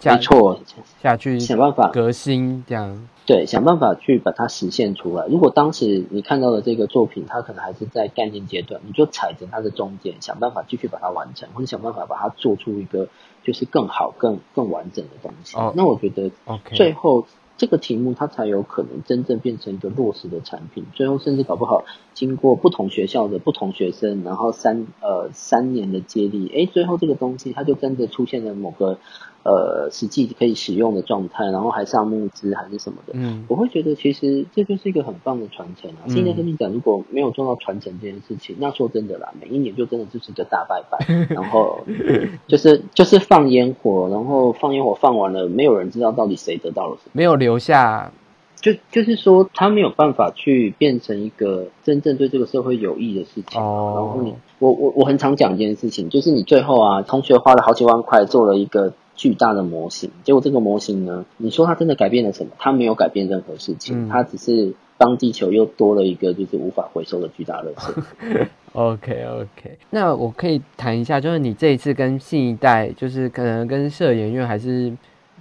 [0.05, 0.61] 没错，
[1.03, 5.27] 下去想办法革新，这样对，想办法去把它实现出来。
[5.27, 13.09] 如果当时你看到的这个作品，它可能还是在概念阶段，你就踩着它的中间，想办法继续把它完成，或者想办法把它做出一个
[13.49, 15.57] 就是更好、更更完整的东西。
[15.75, 16.31] 那我觉得
[16.73, 17.27] 最后。
[17.61, 21.85] 这个题目它才有可能真正变成一个落实的产品，最后甚至搞不好
[22.15, 29.01] 经过不同学校的不同学生，然后三呃三年的接力，哎，最后这个东西它就真的出现了某个
[29.49, 36.05] 呃实际可以使用的状态，然后还上募资还是什么的，嗯，我会觉得其实这就是一个很棒的传承啊。
[36.07, 40.99] 嗯新的设计展如果没有做到传承这件事情，那说真的啦，每一年就真的就是个大拜拜，
[41.35, 41.81] 然后
[42.47, 47.11] 就是就是放烟火，然后放烟火放完了，没有人知道到底谁得到了什么。
[47.13, 48.13] 没有留下，
[48.61, 53.61] 就就是说，他没有办法去变成一个真正对这个社会有益的事情。
[53.61, 62.53] 哦然后你，我我我很常讲一件事情，就是你最后啊，同学花了好几万块做了一个巨大的模型，结果这个模型呢，你说它真的改变了什么？
[62.59, 68.47] 它没有改变任何事情，嗯它只是帮地球又多了一个就是无法回收的巨大垃圾。
[68.73, 74.93] OK OK，那我可以谈一下，就是你这一次跟新一代，就是可能跟社研院还是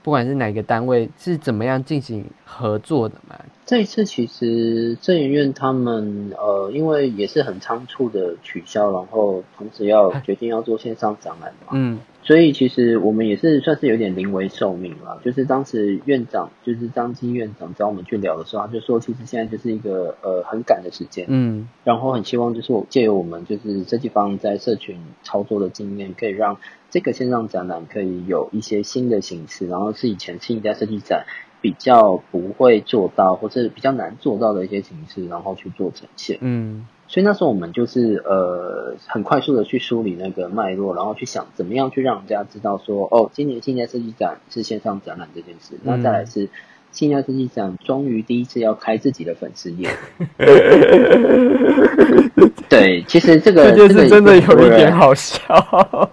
[0.02, 3.36] 不管是哪个单位，是怎么样进行合作的嘛？
[3.66, 15.22] 这一次其实政研院他们呃，因为也是很仓促的取消，然后同时要决定要做线上展览嘛，嗯所以其实我们也是算是有点临危受命了。
[15.24, 26.58] 就是当时院长，就是张基院长找我们去聊的时候，他就说，其实现在就是一个呃很赶的时间，嗯然后很希望就是我借由我们就是设计方在社群操作的经验，可以让
[26.90, 31.26] 这个线上展览可以有一些新的形式，然后是以前新一代设计展
[31.62, 36.38] 比较不会做到，或是比较难做到的一些形式，然后去做呈现。
[36.42, 46.49] 嗯所以那时候我们就是呃很快速的去梳理那个脉络，然后去想怎么样去让人家知道说，哦，今年新年设计展是线上展览这件事，那再来是
[46.98, 49.88] 新一代设计展终于第一次要开自己的粉丝页。
[52.70, 55.14] 对，其实这个这件事真的有一点好。
[55.14, 55.39] 笑。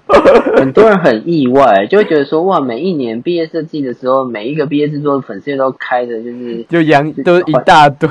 [0.56, 8.08] 很多人很意外，就会觉得说哇，每一年毕业设计的时候，每一个毕业制作的粉丝页都开的，就是 就羊都一大堆，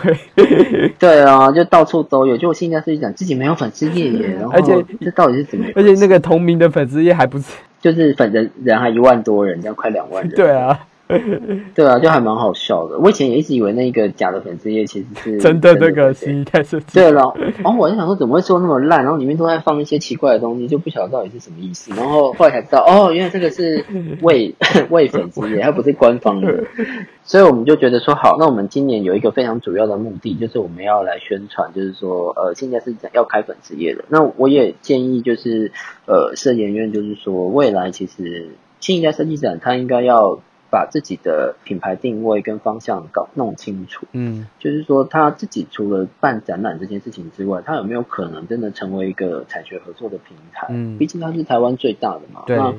[0.99, 2.37] 对啊，就到处都有。
[2.37, 5.65] 就我现在是讲自己没有粉丝页耶，然后而且这到底是怎么？
[5.75, 7.45] 而且那个同名的粉丝页还不是？
[7.81, 10.33] 就是粉人人还一万多人，这样快两万人。
[10.35, 10.79] 对啊，
[11.75, 12.97] 对啊，就还蛮好笑的。
[12.97, 16.85] 我以前也一直以为那个假的粉丝页其实是 真的那个对新一代设计。
[16.93, 21.93] 对了，然后我就想说怎么会做那么烂，然后里面都在放一些奇怪的东西，就不晓得到底是什么意思。
[21.95, 23.83] 然后后来才知道，哦，原来这个是
[24.21, 24.55] 为
[24.89, 26.63] 为 粉丝页，它不是官方的。
[27.25, 34.03] 所以我们就觉得说，好，那我们今年有一个非常主要的目的，就是我们要来宣传，就是说，呃，现在是要开粉丝页的。
[34.09, 35.71] 那我也建议，就是
[36.05, 38.49] 呃，设研院就是说，未来其实
[38.81, 40.39] 新一代设计展，它应该要
[40.73, 44.07] 把自己的品牌定位跟方向搞弄清楚。
[44.13, 50.65] 嗯就是说，他自己除了办展览这件事情之外，他有没有可能真的成为一个产学合作的平台？
[50.71, 52.41] 嗯毕竟他是台湾最大的嘛。
[52.47, 52.73] 对那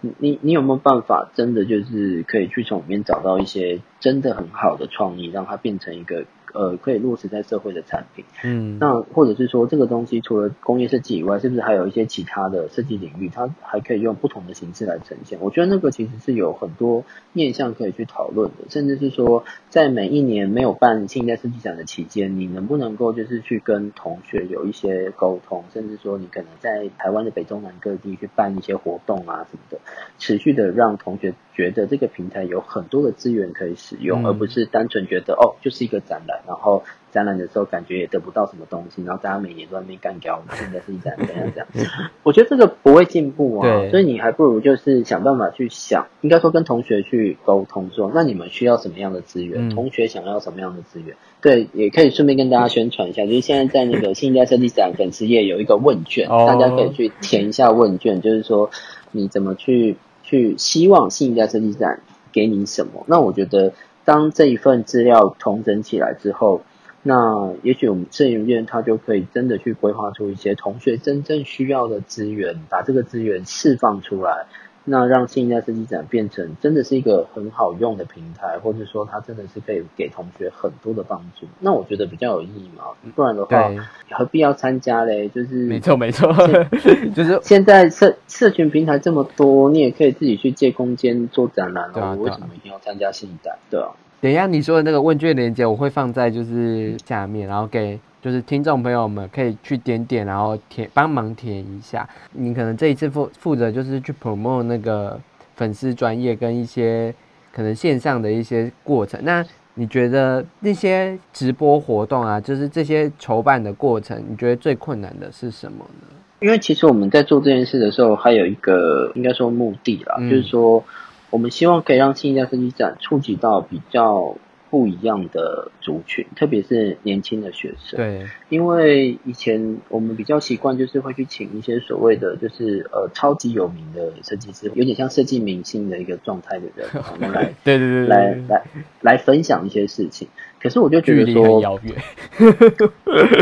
[0.00, 6.24] 你你你有没有办法真的就是可以去从里面找到一些真的很好的创意，让它变成一个
[6.54, 8.24] 呃可以落实在社会的产品？
[8.44, 15.38] 嗯那或者是说，这个东西除了工业设计以外，是不是还有一些其他的设计领域，它还可以用不同的形式来呈现？
[15.40, 29.78] 我觉得那个其实是有很多面向可以去讨论的，甚至是说，在每一年没有办新一代设计展的期间，你能不能够就是去跟同学有一些沟通，甚至说你可能在台湾的北中南各地去办一些活动啊什么的，
[30.18, 34.26] 持续的让同学觉得这个平台有很多的资源可以使用，嗯。
[34.26, 41.88] 而不是单纯觉得哦就是一个展览，然后展览的时候感觉也得不到什么东西，然后大家每年都在那边干掉，我们现在是一展怎样怎样，
[42.22, 49.70] 我觉得这个不会进步啊，所以你还不如就是想办法去想，应该说跟同学去沟通说，那你们需要什么样的资源，嗯。
[49.70, 56.44] 同学想要什么样的资源，对，也可以顺便跟大家宣传一下， 就是现在在那个新一代设计展粉丝页有一个问卷，哦。
[56.46, 58.70] 大家可以去填一下问卷，就是说
[59.12, 59.96] 你怎么去
[60.26, 62.00] 去希望新一代设计展
[62.32, 63.04] 给你什么？
[63.06, 63.72] 那我觉得
[64.04, 66.60] 当这一份资料重整起来之后，
[67.02, 74.46] 那也许我们摄影院它就可以真的去规划出一些同学真正需要的资源，把这个资源释放出来。
[74.88, 82.84] 那让新一代设计展变成真的是一个很好用的平台，或者说它真的是可以给同学很多的帮助，那我觉得比较有意义嘛。
[83.14, 83.70] 不然的话，
[84.10, 85.28] 何必要参加嘞？
[85.28, 86.32] 就是没错没错，
[87.14, 93.58] 就是现在社社群平台这么多，你也可以自己去借空间做展览对啊为什么一定要参加新一代？
[93.68, 93.88] 对啊，
[94.20, 102.08] 等一下你说的那个问卷链接，我会放在就是下面，然后给就是听众朋友们可以去点点，然后填帮忙填一下。
[102.32, 105.16] 你可能这一次负负责就是去 promote 那个
[105.54, 107.14] 粉丝专业跟一些
[107.52, 109.20] 可能线上的一些过程。
[109.22, 116.08] 那你觉得那些直播活动啊，就是这些筹办的过程，你觉得最困难的是什么呢？
[116.40, 120.82] 因为其实我们在做这件事的时候，还有一个应该说目的啦，嗯就是说
[121.30, 124.34] 我们希望可以让新一代设计展触及到比较
[124.70, 127.96] 不一样的族群，特别是年轻的学生。
[127.96, 138.62] 对，因为以前我们比较习惯就是会去请一些所谓的就是呃超级有名的设计师，有点像设计明星的一个状态的人， 我们来对对对来来
[139.00, 140.28] 来分享一些事情。
[140.60, 141.94] 可是我就觉得说，遥远。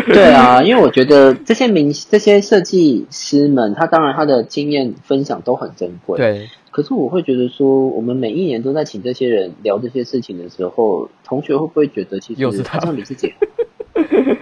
[0.06, 6.18] 对啊，因为我觉得这些明这些设计师们，他当然他的经验分享都很珍贵。
[6.18, 6.48] 对。
[6.74, 13.32] 可是我会觉得说，我们每一年都在请这些人聊这些事情的时候，同学会不会觉得其实好像你自己？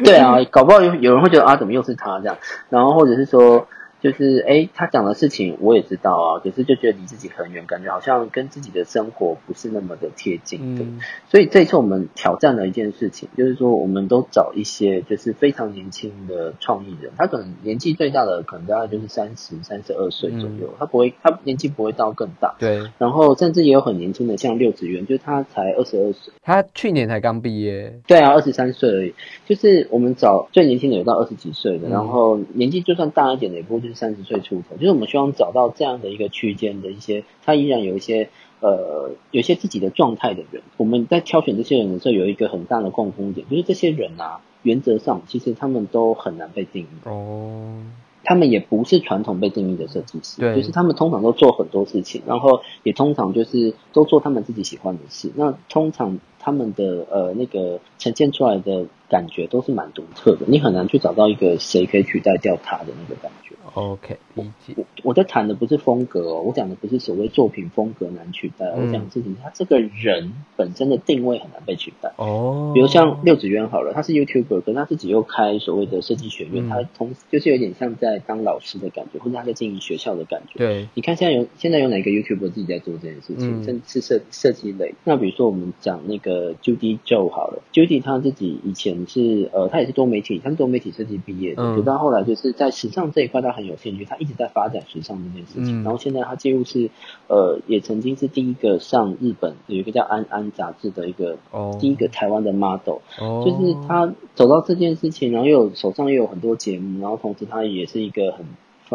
[0.03, 2.39] 对啊，搞不好有有人会觉得啊，怎么又是他这样？
[2.71, 3.67] 然后或者是说。
[4.03, 10.85] 就是哎，他讲的事情我也知道啊，可是就觉得离自己很远，感觉好像跟自己的生活不是那么的贴近的。
[11.31, 22.57] 所以这一次我们挑战了一件事情，就是说我们都找一些就是非常年轻的创意人，他可能年纪最大的可能大概就是三十三十二岁左右，他不会他年纪不会到更大。
[22.59, 22.83] 对。
[22.99, 28.01] 然后甚至也有很年轻的，像六子元，就是他才二十二岁，他去年才刚毕业。
[28.07, 29.15] 对啊，二十三岁而已。
[29.47, 34.03] 就是我们找最年轻的有到二十几岁的，然后年纪就算大一点的，也不会。
[34.03, 40.61] 三十岁出头，就是我们希望找到这样的一个区间的一些，他依然有一些呃，有一些自己的状态的人。
[40.77, 47.85] 我们在挑选这些人的时候，有一个很大的共通点，就是这些人啊，原则上其实他们都很难被定义哦。
[48.25, 55.31] 他们也不是传统被定义的设计师，对，就是他们通常都做很多事情，然后也通常就是都做他们自己喜欢的事。
[55.37, 63.55] 那通常他们的呃那个呈现出来的感觉都是蛮独特的，你很难去找到一个谁可以取代掉他的那个感觉。
[63.75, 64.73] OK，理解。
[64.77, 72.11] 我我在谈的不是风格哦，我讲的不是所谓作品风格难取代，我讲的是他这个人本身的定位很难被取代。
[72.17, 80.59] 哦，比如像六子渊好了，他是 YouTuber，可是他自己又开所谓的设计学院，他同就是有点像在当老师的感觉，或者他在经营学校的感觉。
[80.59, 84.95] 对，你看现在有现在有哪个 YouTuber 自己在做这件事情，甚至是设设计类。
[85.05, 93.63] 那比如说我们讲那个 Judy Joe 好了，Judy 他自己以前是呃，他也是多媒体，他是多媒体设计毕业的，直到后来就是在时尚这一块他很。
[93.63, 95.85] 有兴趣，他一直在发展时尚这件事情。
[95.85, 96.91] 然后现在他几乎是，
[97.29, 101.39] 呃，也曾经是第一个上日本有一个叫《安安》杂志的一个
[101.79, 102.99] 第一个台湾的 model。
[103.21, 108.45] 哦，就是他走到这件事情，然后又有手上又有很多节目，然后同时他也是一个很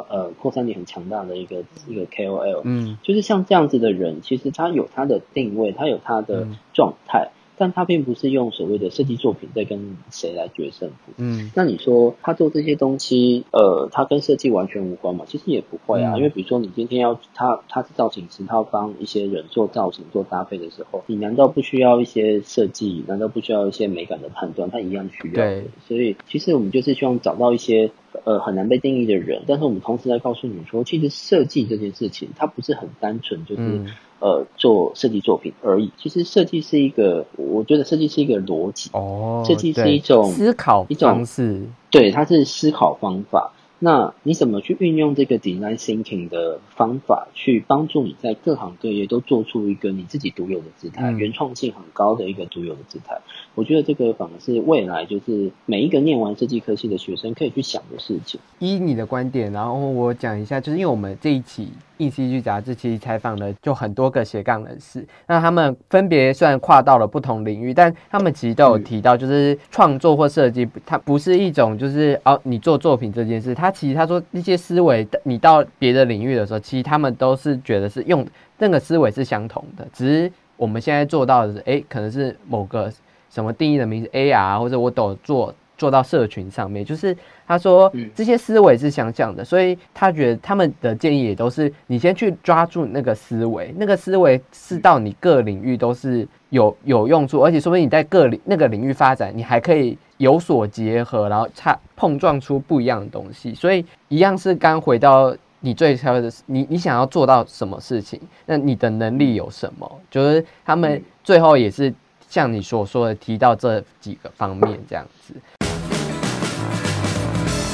[0.10, 2.64] 呃扩散力很强大的一个一个 KOL。
[2.66, 7.30] 嗯，就是像这样子的人，其实他有他的定位，他有他的状态。
[7.58, 11.12] 但他并不是用所谓的设计作品在跟谁来决胜负。
[11.18, 15.26] 嗯，那你说他做这些东西，呃，他跟设计完全无关嘛？
[15.28, 23.04] 其实也不会啊，因为比如说你今天要他他是造型师，他要帮一些人做造型、做搭配的时候，你难道不需要一些设计？
[23.08, 24.70] 难道不需要一些美感的判断？
[24.70, 25.34] 他一样需要。
[25.34, 27.90] 对，所以其实我们就是希望找到一些
[28.24, 33.82] 呃很难被定义的人，但是我们同时在告诉你说，其实设计这件事情，它不是很单纯，就是。
[34.20, 35.92] 呃，做设计作品而已。
[35.98, 41.62] 其实设计是一个，我觉得设计是一个逻辑哦，设计是一种思考一种方式，
[41.92, 43.52] 对，它是思考方法。
[43.80, 53.16] 那你怎么去运用这个 design thinking 的方法，去帮助你在各行各业都做出一个你自己独有的姿态，原创性很高的一个独有的姿态？
[53.54, 58.40] 我觉得这个反而是未来就是每一个念完设计科系的学生可以去想的事情。
[58.58, 61.68] 依你的观点，然后我讲一下，就是因为我们这一期。
[61.98, 78.26] 硬戏剧杂志其实采访了就很多个斜杠人士，那他们分别虽然跨到了不同领域，但他们其实都有提到，就是创作或设计，它不是一种就是哦，你做作品这件事，他其实他说一些思维，你到别的领域的时候，其实他们都是觉得是用
[78.58, 82.92] 那个思维是相同的，只是我们现在做到的是，哎，可能是某个
[83.30, 85.54] 什么定义的名字 AR，或者我都做。
[85.78, 87.16] 做到社群上面，就是
[87.46, 103.54] 他说这些思维是相像的，所以他觉得他们的建议也都是你先去抓住那个思维，那个思维是到你各领域都是有有用处，而且说不定你在各领那个领域发展，你还可以有所结合，然后差碰撞出不一样的东西。
[103.54, 110.00] 所以一样是刚回到你最初的，你你想要做到什么事情，那你的能力有什么？
[110.10, 111.94] 就是他们最后也是
[112.28, 115.34] 像你所说的提到这几个方面这样子。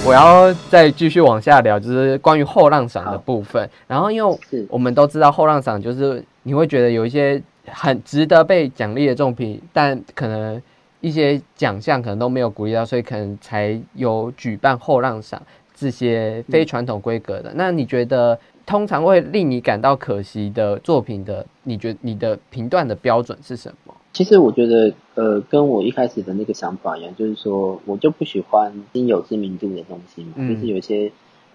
[0.06, 3.70] 我要再继续往下聊，就是关于后浪赏的部分。
[3.88, 4.38] 然后，因为
[4.70, 10.62] 我们都知道后浪赏就是你会觉得有一些很值得被奖励的作品，但可能
[10.99, 15.41] 一些奖项可能都没有鼓励到，所以可能才有举办后浪赏
[15.74, 17.54] 这些非传统规格的。
[17.56, 23.93] 那你觉得通常会令你感到可惜的作品的，你觉你的评断的标准是什么？
[24.14, 31.11] 其实我觉得，呃，跟我一开始的那个想法一样，就是说我就不喜欢已经有知名度的东西嘛，就是有一些，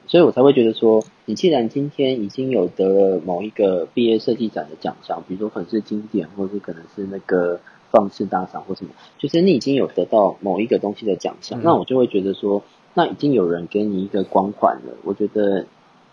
[0.09, 7.61] 所以我才会觉得说，你既然今天已经有得了某一个毕业设计展的奖项，比如说可能是经典，或者是可能是那个
[7.93, 15.65] 放式大赏或什么，就是你已经有得到某一个东西的奖项，那我就会觉得说，那已经有人给你一个光环了，我觉得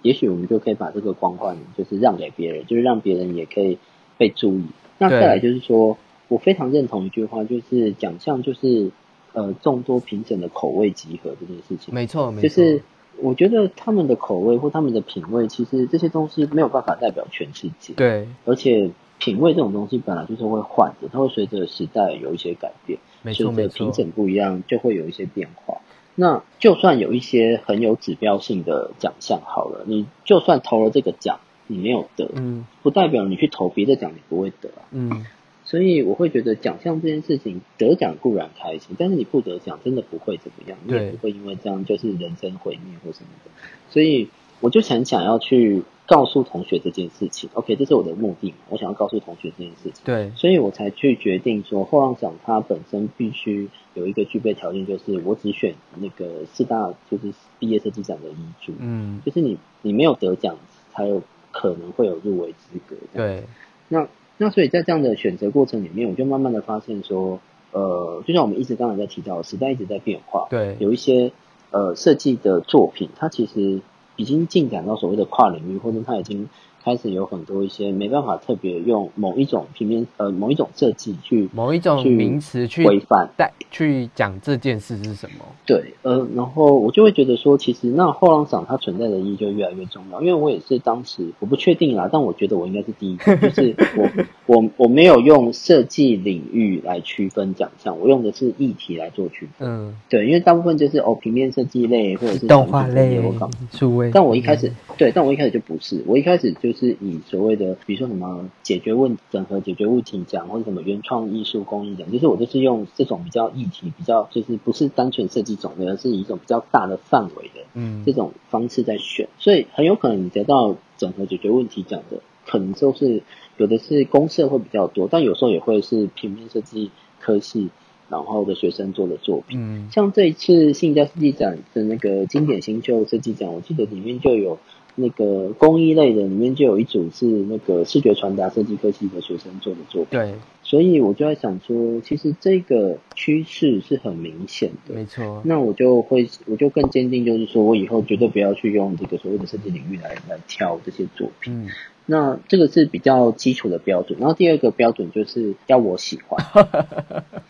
[0.04, 3.80] 也许我们就可以把这个光环就是让给别人，就是让别人也可以
[4.20, 4.66] 被注意。
[5.00, 5.98] 那再来就是说，
[6.28, 8.92] 我非常认同一句话，就是奖项就是
[9.34, 11.94] 呃众多评审的口味集合这件事情。
[11.94, 12.48] 没错，没错。
[12.48, 12.82] 就是
[13.22, 17.94] 我觉得他们的口味或他们的品味，其实这些东西没有办法代表全世界。
[17.94, 23.00] 对，而且品味这种东西本来就是会换的，它会随着时代有一些改变。
[23.22, 25.78] 没错，随着评审不一样，就会有一些变化。
[26.16, 31.40] 那就算有一些很有指标性的奖项，好了，你就算投了这个奖。
[31.68, 35.26] 你没有得，嗯，不代表你去投别的奖你不会得啊，嗯，
[35.66, 43.52] 所以我会觉得奖项这件事情得奖固然开心，但是你不得奖真的不会怎么样，你也不会因为这样就是人生毁灭或什么的，
[43.90, 44.30] 所以
[44.62, 60.58] 我就很想要去告诉同学这件事情，OK，这是我的目的，我想要告诉同学这件事情，对，所以我才去决定说后浪奖它本身必须有一个具备条件，就是我只选那个四大就是毕业设计奖的遗嘱，嗯，就是你你没有得奖
[60.94, 61.22] 才有。
[61.58, 62.98] 可能会有入围资格。
[63.14, 63.46] 对，
[63.88, 64.06] 那
[64.38, 67.40] 那所以在这样的选择过程里面，我就慢慢的发现说，
[67.72, 70.48] 呃，就像我们一直刚才在提到，时代一直在变化。
[70.50, 71.32] 对，有一些
[71.72, 73.82] 呃设计的作品，它其实
[74.16, 76.50] 已经进展到所谓的跨领域，或者它已经。
[76.86, 85.44] 开始有很多一些没办法特别用某一种平面呃某一种设计去某一种名词去规范带去讲这件事是什么？
[85.66, 94.08] 对，呃，然后我就会觉得说，其实那后浪赏它存在的意义就越来越重要，因为我也是当时我不确定啦，但我觉得我应该是第一个， 就是我
[94.46, 99.68] 我我没有用设计领域来区分奖项，我用的是议题来做区分。
[99.68, 104.12] 嗯，对，因为大部分就是哦平面设计类或者是动画类我搞，数位。
[104.14, 106.75] 但我一开始对，但我一开始就不是，我一开始就。
[106.75, 123.24] 是以所谓的，比如说什么解决问整合解决问题奖，或者什么原创艺术公益奖，就是我就是用这种比较议题，比较就是不是单纯设计种类，而是以一种比较大的范围的，嗯，这种方式在选，所以很有可能你得到整合解决问题奖的，可能就是
[123.58, 127.70] 有的是公社会比较多，但有时候也会是平面设计科系
[128.10, 134.58] 然后的学生做的作品，嗯，像这一次新加设计展的那个经典新秀设计展，我记得里面就有。
[134.98, 140.34] 那个工艺类的里面就有一组是那个视觉传达设计科系的学生做的作品，对，
[140.64, 145.42] 所以我就在想说，其实这个趋势是很明显的，没错。
[145.44, 151.68] 那我就会，我就更坚定，就是说我以后绝对不要去用这个所谓的设计领域来来挑这些作品。
[152.06, 156.46] 那这个是比较基础的标准，然后第二个标准就是要我喜欢，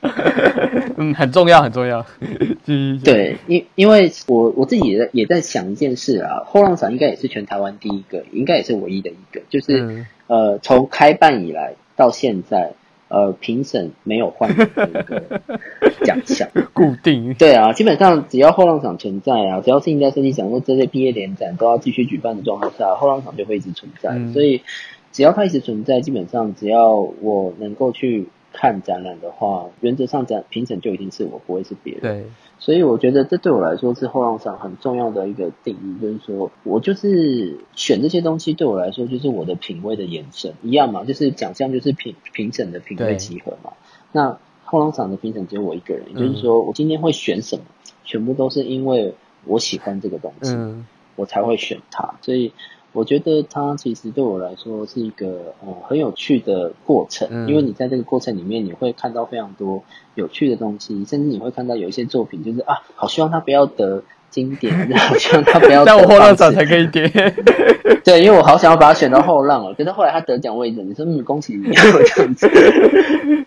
[0.98, 2.06] 嗯，很重要，很重要。
[3.04, 12.74] 对，因因为我我自己也在也在想一件事啊，后浪厂应该也是全台湾第一个，应该也是唯一的一个，就是呃，从开办以来到现在。
[13.16, 15.24] 呃，评审没有换的一个
[16.04, 17.34] 奖项， 固定。
[17.36, 24.20] 对啊，基本上只要后浪场存在啊，只要是应该设计奖或这些毕业联展都要继续举办的状况下，后浪场就会一直存在。
[24.34, 24.62] 所以
[25.14, 28.28] 只要它一直存在，基本上只要我能够去。
[28.58, 32.02] 看展览的话，原则上展评审就一定是我，不会是别人。
[32.02, 32.26] 对，
[32.58, 43.74] 所以我觉得这对我来说是后浪上很重要的一个定义，就是说我就是选这些东西，对我来说就是我的品味的延伸，一样嘛，就是奖项就是评评审的品味集合嘛。
[44.12, 47.64] 那后浪场的评审只有我一个人，也就是说我今天会选什么，
[48.04, 49.14] 全部都是因为
[49.46, 50.56] 我喜欢这个东西，
[51.16, 52.52] 我才会选它，所以。
[52.96, 59.84] 我觉得它其实对我来说是一个呃很有趣的过程，因为你在这个过程里面，你会看到非常多
[60.16, 64.04] 有趣的东西，甚至你会看到有一些作品，就是啊，好希望他不要得
[64.36, 65.86] 经典， 好希望他不要。
[65.88, 67.10] 但我后浪奖才可以点。
[68.04, 72.48] 对，因为我好想要把他选到后浪哦，可是后来他得奖位置，你说嗯，恭喜你这样子。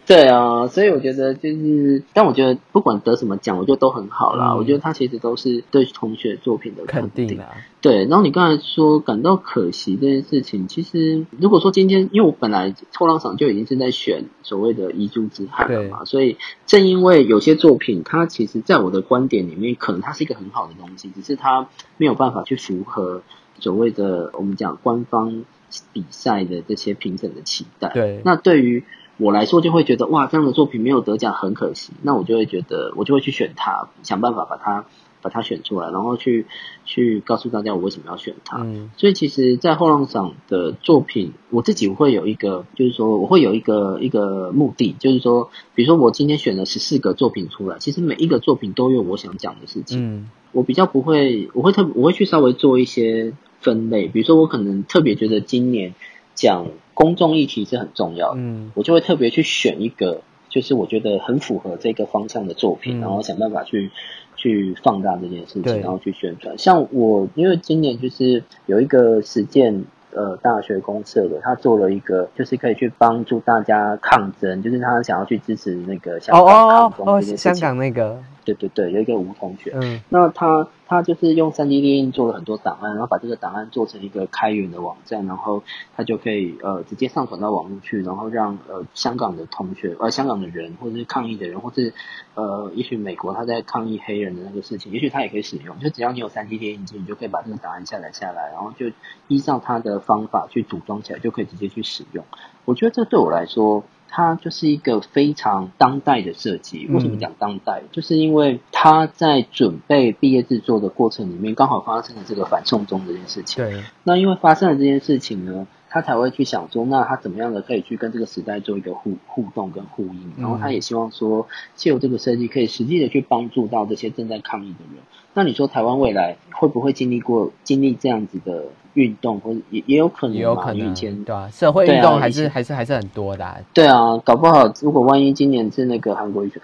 [0.05, 4.55] 对啊，所以我觉得就是，但我觉得不管得什么奖，我觉得都很好啦。
[4.57, 7.49] 我觉得他其实都是对同学作品的肯定啊。
[7.81, 16.37] 对，然后你刚才说感到可惜这件事情，其实如果说今天，因为我本来后浪场就已经是在选所谓的遗珠之憾了嘛，所以
[16.67, 23.23] 正因为有些作品，它其实在我的观点里面，可能它是一个很好的东西，只是它没有办法去符合
[23.59, 25.45] 所谓的我们讲官方
[25.93, 27.89] 比赛的这些评审的期待。
[27.91, 28.85] 对，那对于
[29.19, 31.93] 我来说就会觉得哇，这样的作品没有得奖很可惜。
[32.03, 34.85] 那我就会觉得，我就会去选它，想办法把它
[35.23, 36.47] 把它选出来，然后去
[36.85, 38.59] 去告诉大家我为什么要选它。
[38.59, 49.99] 嗯，所以其实，在后浪上的作品，我自己会有一个，就是说我会有一个一个目的，就是说，比如说我今天选了十四个作品出来，其实每一个作品都有我想讲的事情。
[50.01, 55.95] 嗯，我比较不会，我会特我会去稍微做一些分类，比如说我可能特别觉得今年
[56.35, 56.67] 讲。
[56.99, 63.93] 公众议题是很重要的，嗯，我就会特别去选一个就是我觉得很符合这个方向的作品，然后想办法去
[64.39, 66.57] 去放大这件事情，然后去宣传。
[66.57, 69.85] 像我，因为今年就是有一个实践。
[70.11, 77.55] 呃，大学公社的，他做了一个，就是可以去帮助大家抗争，就是他想要去支持那个香港抗争这件事情。
[77.55, 78.19] 香港那个。
[78.43, 85.63] 对对对，有一个吴同学，嗯，那他他就是用三 D 列印做了很多档案，然后把这个档案做成一个开源的网站，然后
[85.95, 91.93] 他就可以呃直接上传到网络去，然后让呃香港的同学，呃香港的人或者是抗议的人，或是
[92.35, 98.91] 呃也许美国他在抗议黑人的那个事情，也许他也可以使用，就只要你有三 D 列印机，你就可以把这个档案下载下来，然后就
[99.29, 102.25] 依照他的方法去组装起来，就可以直接去使用。
[102.65, 103.85] 我觉得这对我来说。
[104.09, 106.87] 它就是一个非常当代的设计。
[106.89, 107.83] 为什么讲当代？
[107.93, 113.65] 就是因为他在准备毕业制作的过程里面，刚好发生了这个反送中这件事情。
[113.65, 113.83] 对。
[114.05, 120.33] 那因为发生了这件事情呢，他才会去想说，那他怎么样的可以去跟这个时代做一个互互动跟呼应。
[120.39, 125.03] 然后他也希望说，借由这个设计，可以实际的去帮助到这些正在抗议的人。
[125.35, 128.65] 那你说台湾未来会不会经历过经历这样子的？
[128.95, 131.49] 运动或者也也有可能，也有可能以前对啊？
[131.53, 133.45] 社会运动还是还是还是很多的。
[133.73, 136.43] 对啊，搞不好如果万一今年是那个韩国，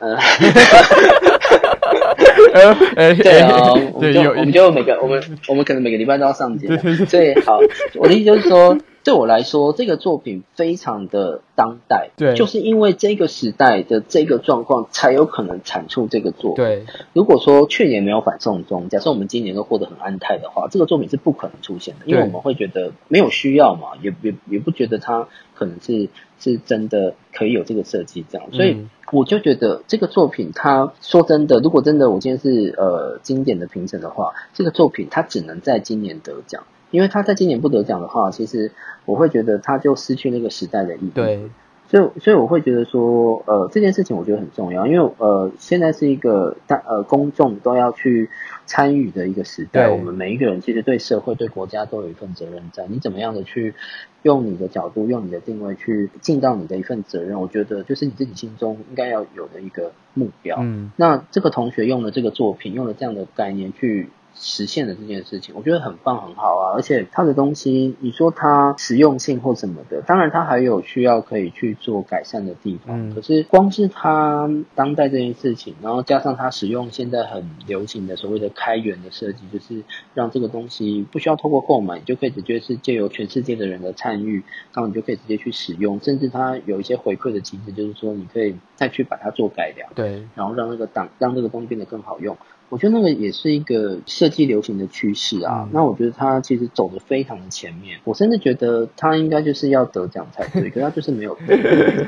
[2.97, 6.68] 呃，对啊，我们就我们就每个我们我们可能每个礼拜都要上节，
[7.07, 7.59] 所以好，
[7.97, 8.77] 我的意思就是说。
[9.05, 16.65] 对我来说，这个作品非常的当代，对，就是因为这个时代的这个状况，才有可能产出这个作品。
[16.65, 26.09] 对，如果说去年没有反送中，假设我们今年都过得很安泰的话，这个作品是不可能出现的，因为我们会觉得没有需要嘛，也也也不觉得它可能是
[26.41, 36.65] 是真的可以有这个设计这样，所以我就觉得这个作品，它说真的，如果真的我今天是呃经典的评审的话，这个作品它只能在今年得奖。
[36.91, 38.70] 因为他在今年不得奖的话，其实
[39.05, 41.11] 我会觉得他就失去那个时代的意义。
[41.14, 41.51] 对，
[41.89, 48.30] 所以所以我会觉得说，呃，这件事情我觉得很重要，因为呃，现在是一个大呃公众都要去
[48.66, 52.87] 参与的一个时代，我们每一个人其实对社会对国家都有一份责任在。
[52.89, 53.74] 你怎么样的去
[54.22, 57.41] 用你的角度，用你的定位去尽到你的一份责任？
[57.41, 60.57] 我觉得就是你自己心中应该要有的一个目标。
[60.61, 64.09] 嗯，那这个同学用了这个作品，用了这样的概念去。
[64.35, 66.72] 实现了这件事情，我觉得很棒很好啊！
[66.74, 73.11] 而且它的东西，你说它实用性或什么的，当然它还有需要可以去做改善的地方。
[73.11, 79.82] 嗯，可是光是它当代这件事情，然后加上它使用现在很流行的所谓的开源的设计，就是
[80.14, 92.37] 让这个东西不需要透过购买，你就可以直接是借由全世界的人的参与，然后你就可以直接去使用，甚至它有一些回馈的机制，就是说你可以再去把它做改良，对，然后让那个档让这个东西变得更好用。
[92.75, 95.68] 我觉得那个也是一个设计流行的趋势啊。
[95.70, 101.39] 那我觉得他其实走的非常的前面，我甚至觉得他应该就是要得奖才对， 可他就是没有。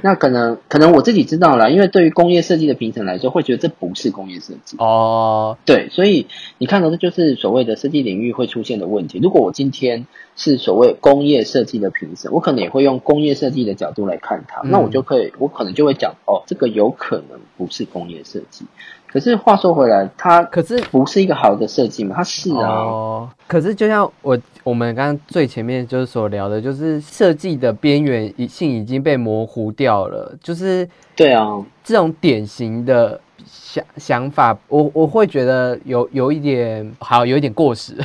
[0.02, 5.56] 那可能可能我自己知道了，因为对于工业设计的评审来说，会觉得这不是工业设计哦。
[5.64, 6.26] 对，所以
[6.58, 9.20] 你看到这就是所谓的设计领域会出现的问题。
[9.22, 18.64] 如果我今天是所谓工业设计的评审，我可能也会用工业设计的角度来看它，那我就可以，我可能就会讲哦，这个有可能不是工业设计。
[19.12, 22.14] 可是话说回来，它可是不是一个好的设计嘛？
[22.16, 22.68] 它是啊。
[22.68, 23.28] 哦。
[23.46, 30.36] 可是就像我我们刚刚最前面就是所聊的，就是设计的边缘性已经被模糊掉了。
[30.42, 33.20] 就是对啊，这种典型的。
[33.46, 37.94] 想想法，我我会觉得有有一点好，有一点过时。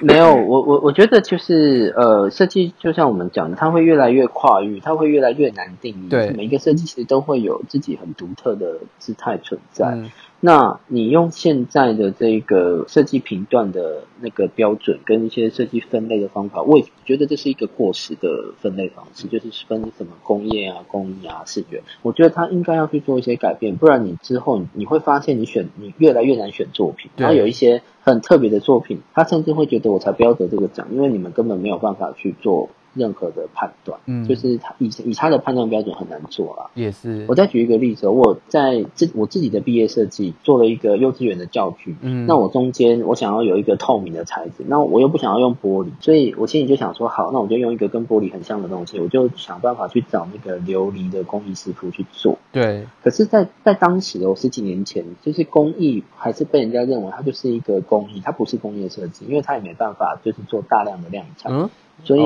[0.00, 6.08] 没有，我我我觉得就是呃，设计就像我们讲的，它会越来越跨域，它会越来越难定义。
[6.08, 9.96] 对，每一个设计其实都会有自己很独特的姿态存在。
[10.40, 21.82] 那你用现在的这个设计频段的那个标准跟一些设计分类的方法，我也觉得这是一个过时的分类方式，就是分什么工业啊、工艺啊、视觉。
[22.02, 32.68] 我觉得他应该要去做一些改变，不然你之后你会发现你选你越来越难选作品，然后有一些很特别的作品，他甚至会觉得我才不要得这个奖，因为你们根本没有办法去做。
[32.98, 36.70] 任何的判断，嗯，就是他以以他的判断标准很难做啊。
[36.74, 37.24] 也是。
[37.28, 52.36] 我再举一个例子，我在自我自己的毕业设计做了一个幼稚园的教具，嗯，那我中间我想要有一个透明的材质，那我又不想要用玻璃，所以我心里就想说，好，那我就用一个跟玻璃很像的东西，我就想办法去找那个琉璃的工艺师傅去做。
[52.52, 52.86] 对。
[53.02, 61.70] 可是，在在当时我，十几年前，就是工艺还是被人家认为它就是一个工艺，它不是工业设计，因为它也没办法就是做大量的量产，嗯，
[62.04, 62.20] 所以。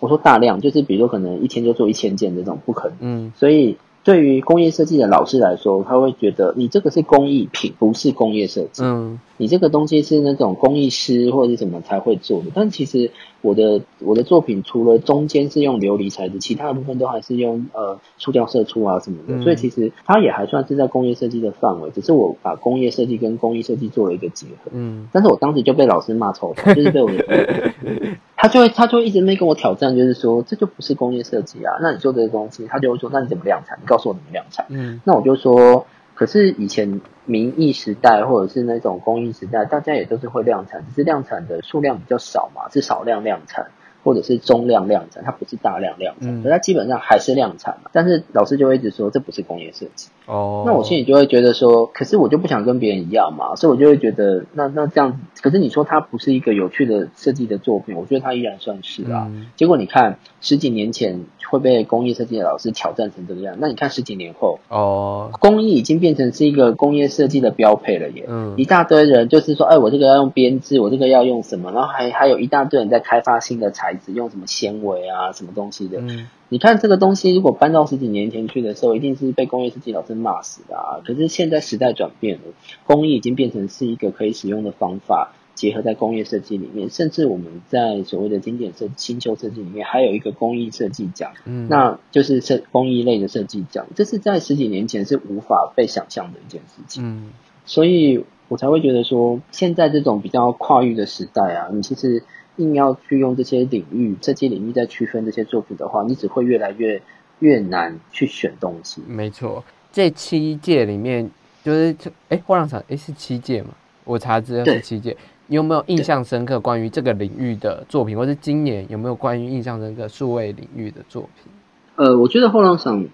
[0.00, 2.96] 我说大量就是，比如说可能一天就做一千件这种不可能。
[3.00, 8.82] 嗯，所以对于工业设计的老师来说，他会觉得你这个是工艺品，不是工业设计。
[8.82, 12.46] 嗯，你这个东西是那种工艺师或者是什么才会做的。
[12.54, 13.10] 但其实
[13.40, 19.42] 我的我的作品除了中间是用琉璃材质，其他的部分都还是用呃塑胶射出啊什么的。
[19.42, 24.70] 所以其实它也还算是在工业设计的范围，只是我把工业设计跟工艺设计做了一个结合。
[24.72, 27.72] 嗯，但是我当时就被老师骂臭头，就是被我的
[28.36, 31.78] 他就会他就会一直没跟我挑战，就是说这就不是工业设计啊。
[31.80, 33.78] 那你做这个东西，他就会说那你怎么量产？
[33.80, 34.66] 你告诉我怎么量产？
[34.68, 35.86] 嗯，那我就说。
[36.18, 43.68] 可是以前民艺时代或者是那种工艺时代，大家也都是会量产，只是量产的数量比较少嘛，是少量量产。
[44.04, 47.90] 或者是中量量产，它不是大量量产，可它基本上还是量产嘛。
[47.92, 50.62] 但是老师就会一直说这不是工业设计哦。
[50.64, 59.30] 那我心里就会觉得说，可是我就不想跟别人一样嘛，所以我就会觉得那那这样，可是你说它不是一个有趣的设计的作品，我觉得它依然算是啊。
[59.56, 68.26] 结果你看十几年前会被工业设计的老师挑战成这个样，那你看十几年后哦，工艺已经变成是一个工业设计的标配了耶。
[68.28, 73.88] 嗯，一大堆人就是说，哎，我这个要用编织，我这个要用什么，然后还还有一大堆人在开发新的材。
[73.88, 75.98] 材质用什么纤维啊，什么东西的？
[75.98, 81.00] 嗯，你看这个东西，如果搬到十几年前去的时候，一定是被工业设计老师骂死的啊。
[81.06, 82.42] 可是现在时代转变了，
[82.84, 86.88] 工艺已经变成是一个可以使用的方法，结合在工业设计里面。
[86.88, 93.86] 甚至我们在所谓的经典设新秀设计里面，还有一个工艺设计奖，嗯，那就是设工艺类的设计奖。
[93.94, 97.02] 这是在十几年前是无法被想象的一件事情。
[97.04, 97.32] 嗯，
[97.66, 102.22] 所以我才会觉得说，现在这种比较跨域的时代啊，你其实。
[102.58, 107.00] 硬要去用这些领域、设计领域在区分这些作品的话，你只会越来越
[107.38, 109.00] 越难去选东西。
[109.06, 111.30] 没错，这七届里面
[111.62, 111.94] 就是
[112.28, 113.68] 哎，画廊厂哎是七届嘛？
[114.02, 115.16] 我查资料是七届。
[115.48, 121.52] 你有没有印象深刻关于这个领域的作品，或是今年有没有关于印象深刻数位领域的作品？
[121.96, 123.08] 呃，我觉得画廊厂。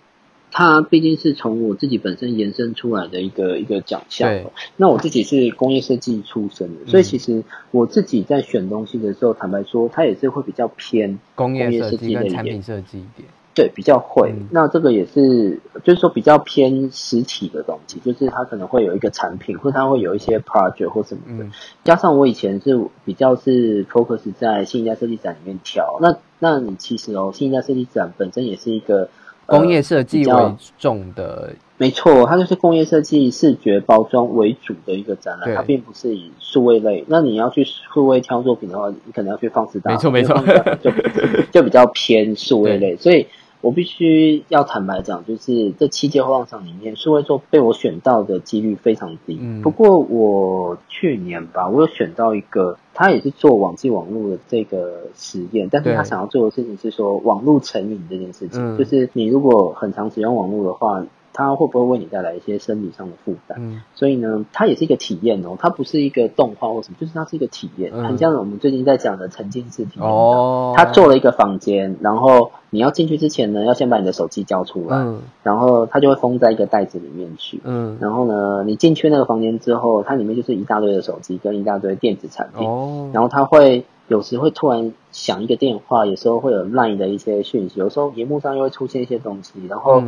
[0.57, 4.33] 它毕竟是从我自己本身延伸出来的一个一个奖项。
[4.77, 13.29] 那我自己是工业设计出身的，所以其实我自己在选东西的时候，坦白说，它也是会比较偏工业设计跟产品设计一点。
[13.55, 14.35] 对，比较会。
[14.51, 21.47] 那这个也是，就是说比较偏实体的东西，就是它可能会有一个产品，或它会有一些 project 或什么的。
[21.85, 25.99] 加上我以前是比较是 focus 在新一代设计展里面挑。
[26.01, 29.09] 那那你其实哦，新一代设计展本身也是一个。
[29.47, 37.05] 工业设计为重的，没错，它就是工业设计、视觉包装为主的一个展览，它并不是以数位类。
[37.09, 40.35] 那你要去数位挑作品的话，你可能要去放肆大，没错没错，
[40.83, 40.91] 就
[41.53, 43.27] 就比较偏数位类，所以。
[43.65, 49.41] 我必须要坦白讲，就是这七届后浪上里面，数位做被我选到的几率非常低。
[49.63, 61.03] 不过我去年吧，我有选到一个，他也是做网际网络的这个实验，但是他想要做的事情是说网络成瘾这件事情，就是你如果很常使用网络的话。
[61.35, 63.57] 它会不会为你带来一些生理上的负担？
[63.59, 70.09] 嗯，所以呢，它也是一个体验哦，它不是一个动画或什么，就是它是一个体验，很像我们最近在讲的沉浸式体验。
[70.09, 90.01] 哦，他做了一个房间，然后你要进去之前呢，要先把你的手机交出来，嗯，然后它就会封在一个袋子里面去，嗯，然后呢，你进去那个房间之后，它里面就是一大堆的手机跟一大堆电子产品，哦，然后它会有时会突然响一个电话，有时候会有 LINE 的一些讯息，有时候荧幕上又会出现一些东西，然后。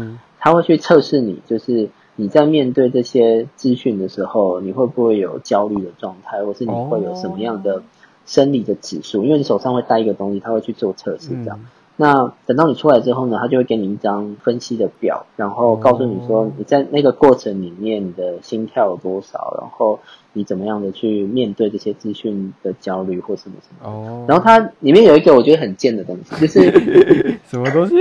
[0.47, 7.83] 他会去测试你，就是你在面对这些资讯的时候，你会不会有焦虑的状态，或是你会有什么样的
[8.25, 9.25] 生理的指数？
[9.25, 11.59] 因为你手上会带一个东西，他会去做测试，这样。
[11.97, 19.99] 那等到你出来之后呢，他就会给你一张分析的表，然后告诉你说你在那个过程里面你的心跳有多少，然后
[20.33, 23.91] 你怎么样的去面对这些资讯的焦虑或什么什么。
[23.91, 24.25] 哦。
[24.29, 26.71] 然后它里面有一个我觉得很贱的东西，就是
[27.51, 27.97] 什么东西？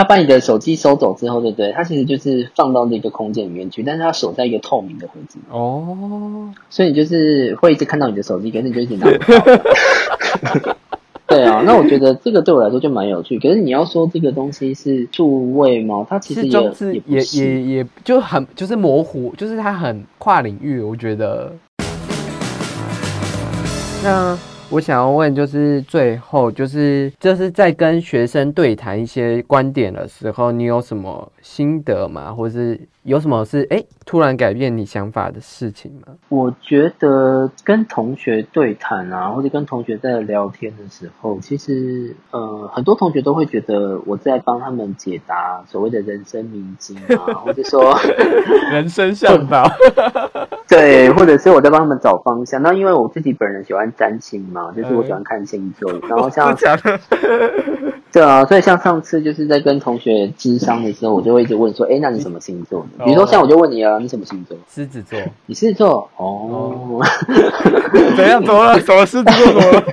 [0.00, 1.72] 他把你的手机收走之后，对不对？
[1.72, 5.38] 他其实就是放到那个空间里面去，但是他锁在一个透明的盒子。
[5.50, 10.74] 哦，所以你就是会一直看到你的手机，可是你就一直拿不到。
[11.28, 13.38] 对啊，那我觉得这个对我来说就蛮有趣。
[13.38, 16.06] 可是你要说这个东西是数位吗？
[16.08, 16.62] 它其实也
[17.06, 20.80] 也也也就很就是模糊，就是它很跨领域。
[20.80, 21.52] 我觉得
[24.02, 24.38] 那。
[24.70, 32.32] 我想要问，就是最后，就是就是在跟学生对谈一些观点的时候，你有什么心得吗？
[32.32, 36.12] 或是有什么是哎突然改变你想法的事情吗？
[36.28, 47.94] 我觉得跟同学对谈啊，或者跟同学在聊天的时候，其实呃很多同学都会觉得我在帮他们解答所谓的人生迷津啊， 或者说
[48.70, 49.64] 人生向导。
[50.68, 52.62] 对，或者是我在帮他们找方向。
[52.62, 55.90] 那因为我自己本人喜欢占星嘛，就是我喜欢看星座。
[56.08, 56.56] 然后像，
[58.12, 64.56] 对啊，所以像上次就是在跟同学智商的时候，我就会一直问说：“哎，那你什么星座？”比如说像我就问你啊，你什么星座？
[64.68, 65.18] 狮子座。
[65.46, 66.10] 你狮子座？
[66.16, 67.00] 哦。
[68.16, 68.42] 怎样？
[68.44, 68.80] 怎么了？
[68.80, 69.46] 什么狮子座？
[69.46, 69.84] 怎么了？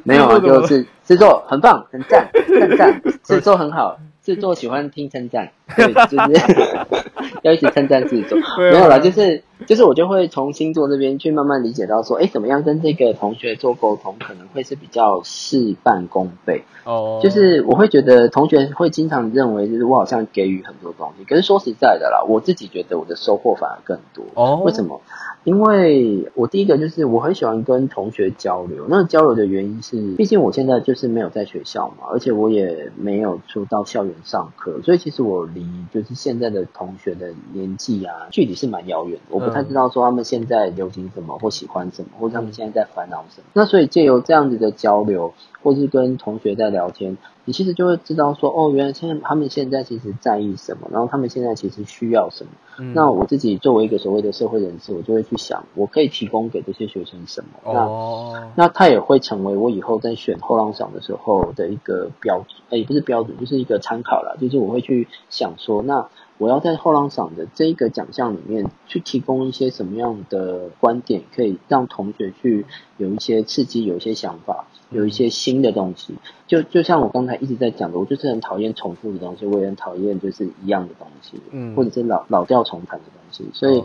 [0.04, 2.28] 没有啊，就是狮子座很棒，很赞，
[2.58, 3.98] 赞赞，狮子座很好。
[4.24, 6.80] 狮子座喜欢听称赞，对，就是
[7.42, 8.38] 要一起称赞制作。
[8.58, 16.64] 没有啦，就是就是我就会从星座这边去慢慢理解到说，哎，怎么样跟这个同学做沟通，可能会是比较事半功倍。
[16.84, 24.24] 哦，就是我会觉得同学会经常认为，就是我好像给予很多东西，可是说实在的啦，我自己觉得我的收获反而更多。
[24.34, 25.00] 哦，为什么？
[25.44, 39.22] 因为我第一个就是我很喜欢跟同学交流，那交流的原因是，毕竟我现在就是没有在学校嘛，而且我也没有出到校园上课，所以其实我离就是现在的同学的年纪啊，距离是蛮遥远的。
[39.30, 43.46] 我不太知道说他们现在流行什么或喜欢什么，或者他们现在在烦恼什么。
[43.52, 47.16] 那所以借由这样子的交流，或是跟同学在聊天。
[47.44, 52.50] 你其实就会知道说，哦，原来现在他们现在其实在意什么，然后他们现在其实需要什么。
[52.94, 57.72] 那我自己作为一个所谓的社会人士，我就会去想，我可以提供给这些学生什么。
[57.72, 64.36] 那那他也会成为我以后在选后浪赏的时候的一个标准，哎，不是标准，就是一个参考了。
[64.38, 66.06] 就是我会去想说，那
[66.38, 72.64] 我要在后浪赏的这个奖项里面去提供一些什么样的观点，可以让同学去
[72.96, 74.64] 有一些刺激，有一些想法。
[74.90, 76.14] 有一些新的东西，
[76.46, 83.84] 就就像我刚才一直在讲的，我就是很讨厌重复的东西，我也很讨厌就是一样的东西，嗯，或者是老老调重弹的东西，所以，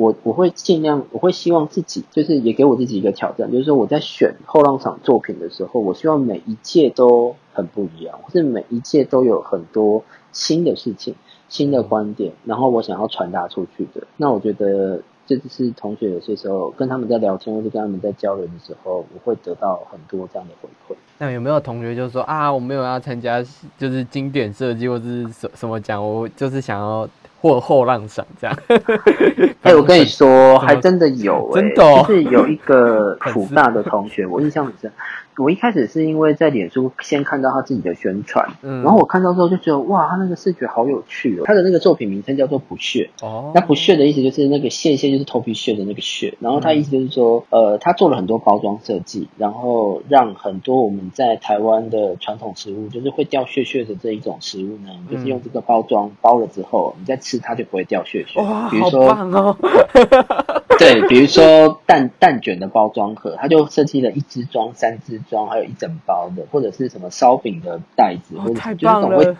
[0.00, 11.14] 我我会尽量，我会希望自己就是也给我自己一个挑战，就是说我在选后浪场作品的时候，我希望每一届都很不一样，或是每一届都有很多新的事情、
[11.48, 15.02] 新的观点，然后我想要传达出去的，那我觉得。
[15.26, 20.96] 这就是同学有些时候跟他们在聊天，或者跟他们在交流的时候，我会得到很多这样的回馈。
[21.18, 23.40] 那有没有同学就说啊，我没有要参加，
[23.78, 27.08] 就是经典设计或者是什什么奖，我就是想要
[27.40, 28.56] 获后浪赏这样。
[29.62, 34.92] 哎，我跟你说， 还真的有， 真的，就是有一个普大的同学，我印象很深。
[35.38, 41.44] 我一开始是因为在脸书先看到他自己的宣传，嗯，然后我看到之后就觉得哇，他那个视觉好有趣哦。
[41.46, 46.34] 他的那个作品名称叫做“不屑”，哦，那“不屑”的意思就是那个屑屑就是头皮屑的那个屑。
[46.40, 58.40] 然后他意思就是说，呃，他做了很多包装设计，然后让很多我们在台湾的传统食物，就是会掉屑屑的这一种食物呢，就是用这个包装包了之后，你再吃它就不会掉屑屑。
[58.40, 59.56] 哇，好棒哦！
[60.78, 65.20] 对，比如说蛋蛋卷的包装盒，它就设计了一支装、三支。
[65.30, 69.36] 装还有一整包的，或者是什么烧饼的袋子，或者就是那种会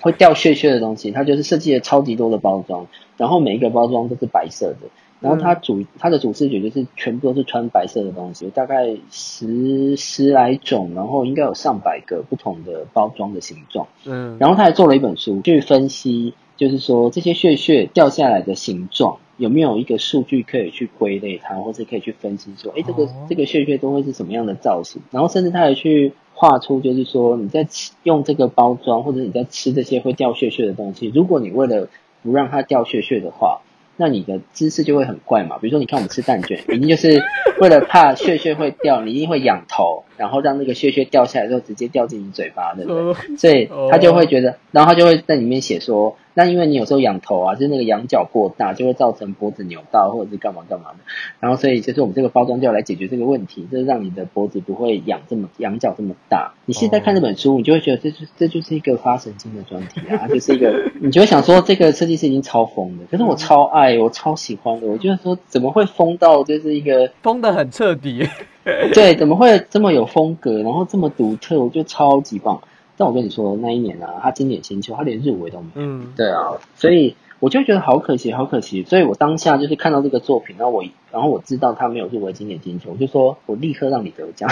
[0.00, 2.86] 会掉屑屑的东西，它就是设计了超级多的包装，
[3.16, 4.88] 然后每一个包装都是白色的，
[5.20, 16.32] 然后它主它的主视觉就是全部都是穿白色的东西，大概十十来种，然后应该有上百个不同的包装的形状，嗯，然后他还做了一本书去分析，
[16.62, 19.18] 就是说这些屑屑掉下来的形状。
[19.38, 25.02] 有没有一个数据可以去归类它，或者可以去分析说，哎，这个这个屑屑都会是什么样的造型？
[25.10, 31.88] 然后甚至他还去画出，就是说你在吃用这个包装，或者你在吃这些会掉屑屑的东西，如果你为了
[32.22, 33.62] 不让它掉屑屑的话，
[33.96, 35.58] 那你的姿势就会很怪嘛。
[35.58, 37.20] 比如说，你看我们吃蛋卷，一定就是
[37.60, 43.36] 为了怕屑屑会掉，你一定会仰头，然后让那个屑屑掉下来之后直接掉进你嘴巴，对不对？
[43.36, 46.16] 所以他就会觉得，然后他就会在里面写说。
[46.34, 50.96] 那因为你有时候仰头啊，就是那个仰角过大，就会造成脖子扭到或者是干嘛干嘛的。
[51.40, 56.54] 然后所以就是我们这个包装就要来解决这个问题，就是让你的脖子不会仰这么仰角这么大。
[56.64, 64.86] 你现在看这本书，你就会觉得这就这就是一个发神经的专题啊，就是一个 你就会想说这个设计师已经超疯的，可是我超爱，我超喜欢的。
[64.86, 68.26] 我就是说怎么会疯到就是一个疯的很彻底？
[68.94, 71.60] 对，怎么会这么有风格，然后这么独特？
[71.60, 72.60] 我觉得超级棒。
[72.96, 75.72] 但我跟你说，那一年啊，他经典星球，他连入围都没有。
[75.82, 78.84] 嗯，对啊，所以我就觉得好可惜，好可惜。
[78.84, 84.48] 所以我当下就是看到这个作品，然后我，然后我知道他没有入围经典金球，我就说我立刻让你得奖。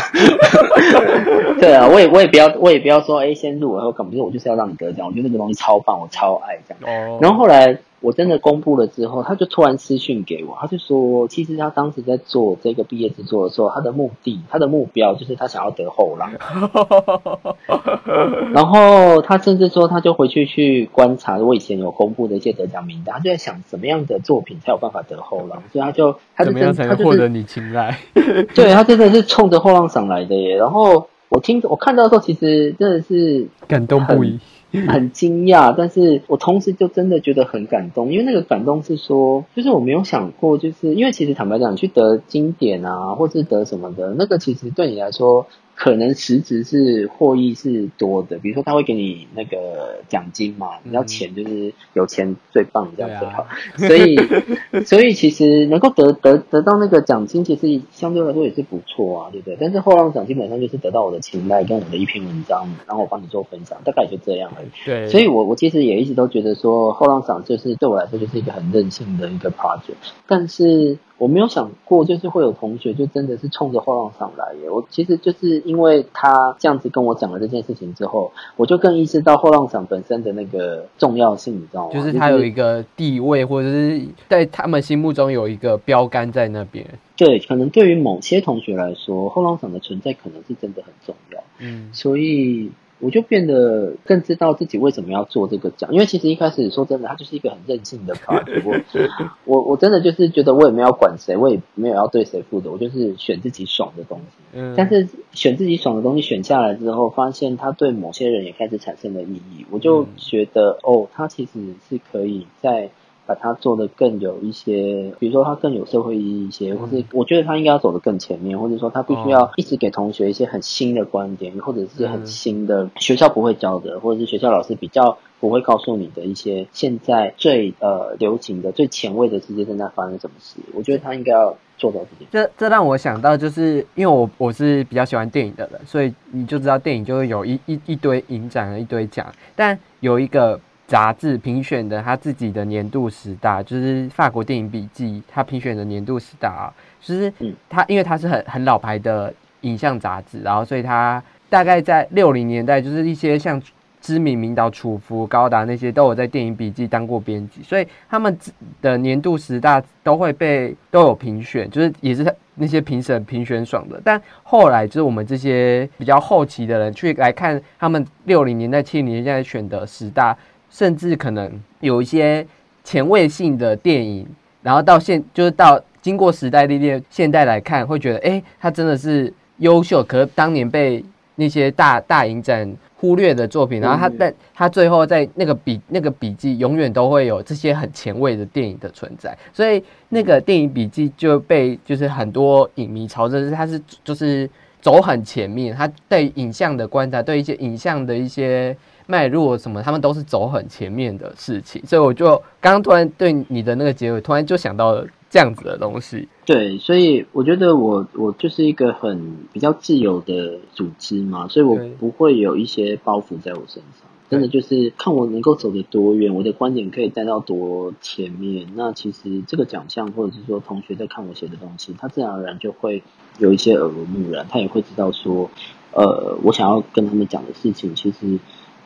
[1.58, 5.06] 对啊，我也我也不要，我也不要说，哎，先入围或干嘛，就是我就是要让你得奖。
[5.06, 7.10] 我觉得那个东西超棒，我超爱这样。
[7.10, 7.18] 哦。
[7.20, 7.78] 然后后来。
[8.02, 16.32] 我真的公布了之后，他就突然私讯给我，他就说，其实他当时在做这个毕业制作的时候，他的目的，他的目标就是他想要得后浪。
[18.54, 27.96] 然后他甚至说，他就回去去观察我以前有公布的一些得奖名单，他就在想怎么样的作品才有办法得后浪，所以他就他就真他获得你青睐，
[28.54, 30.56] 对他真的是冲着后浪上来的耶。
[30.56, 34.38] 然后我听我看到的时候，其实真的是感动不已。
[34.86, 45.46] 很惊讶，但是我同时就真的觉得很感动，因为那个感动是说，就是我没有想过，就是因为其实坦白讲，去得经典啊，或是得什么的，那个其实对你来说。
[45.80, 53.46] 可能实质是获益是多的，比如说他会给你那个奖金嘛，你要钱就是有钱最棒这样最好，
[53.88, 59.56] 所以所以其实能够得得得到那个奖金，其实相对来说也是不错啊，对不对？
[59.58, 64.68] 但是后浪奖基本上就是得到我的青睐跟我的一篇文章，然后我帮你做分享，大概也就这样而已。
[64.84, 69.94] 对，所以我我其实也一直都觉得说后浪奖就是对我来说就是一个很任性的一个 project，
[70.26, 70.98] 但是。
[71.20, 74.70] 我没有想过，就是会有同学就真的是冲着后浪上来耶。
[74.70, 81.92] 我其实就是因为他这样子跟我讲了这件事情之后，我就更意识到后浪场本身的那个重要性，你知道吗？
[81.92, 84.00] 就是他有一个地位，或者是
[84.30, 86.86] 在他们心目中有一个标杆在那边。
[87.18, 91.44] 对，可能对于某些同学来说，后浪场的存在可能是真的很重要。
[91.58, 92.72] 嗯，所以。
[93.00, 98.44] 我就变得更知道自己为什么要做这个奖，因为其实一开始说真的，他就是一个很任性的 part。
[98.64, 98.78] 我
[99.44, 104.36] 我我真的就是觉得我也没有管谁，我也没有要对谁负责，我就是选自己爽的东西。
[104.52, 112.90] 嗯，但是选自己爽的东西选下来之后，发现它对某些人也开始产生了意义，我就觉得哦，它其实是可以在。
[113.30, 130.56] 把它做的更有一些，比如说它更有社会意义一些，或是我觉得他应该要走得更前面，或者说他必须要一直给同学一些很新的观点，或者是很新的学校不会教的，或者是学校老师比较不会告诉你的一些现在最呃流行的、最前卫的世界正在发生什么事。
[130.74, 132.28] 我觉得他应该要做到这点。
[132.32, 140.58] 这这让我想到，就是因为我我是比较喜欢电影的人，所以你就知道电影就会有一一一堆影展和、一堆奖，但有一个。
[140.90, 146.66] 杂志评选的他自己的年度十大，就是法国电影笔记，他评选的年度十大啊，
[147.00, 147.32] 就是
[147.68, 153.62] 他因为他是很很老牌的影像杂志，然后所以他大概在六零年代，就是一些像
[154.00, 158.36] 知名名导楚服、高达那些都有在电影笔记当过编辑，所以他们
[158.82, 162.26] 的年度十大都会被都有评选，就是也是
[162.56, 164.00] 那些评审评选爽的。
[164.02, 170.36] 但后来就是我们这些比较后期的人去来看他们六零年代、七零年代选的十大。
[170.70, 172.46] 甚至可能有一些
[172.84, 174.26] 前卫性的电影，
[174.62, 180.02] 然后到现就是到经过时代历练，现代来看会觉得，哎，他真的是优秀。
[180.02, 181.04] 可是当年被
[181.34, 189.36] 那些大大影展忽略的作品，然后他但他最后在那个笔那个笔记，永远都会有这些很前卫的电影的存在。
[189.52, 194.48] 所以那个电影笔记就被就是很多影迷朝着他是就是
[194.80, 198.76] 走很前面，他对影像的观察，对一些影像的一些。
[199.10, 206.28] 脉络什么，他们都是走很前面的事情，所以我就刚刚突然对你的那个结尾，突然就想到了这样子的东西。
[206.46, 214.08] 对，所以我觉得我我就是一个很比较自由的组织嘛，所以我不会有一些包袱在我身上。
[214.30, 218.64] 真的就是看我能够走得多远，我的观点可以带到多前面。
[218.76, 223.02] 那其实这个奖项，或者是说同学在看我写的东西，他自然而然就会
[223.38, 225.50] 有一些耳濡目染，他也会知道说，
[225.92, 228.38] 呃，我想要跟他们讲的事情，其实。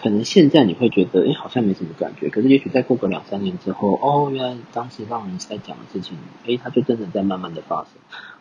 [0.04, 2.28] 可能现在你会觉得，哎，好像没什么感觉。
[2.28, 6.14] 可是也许再过个两三年之后，哦，原来当时让人在讲的事情，
[6.46, 7.92] 哎，它就真的在慢慢的发生。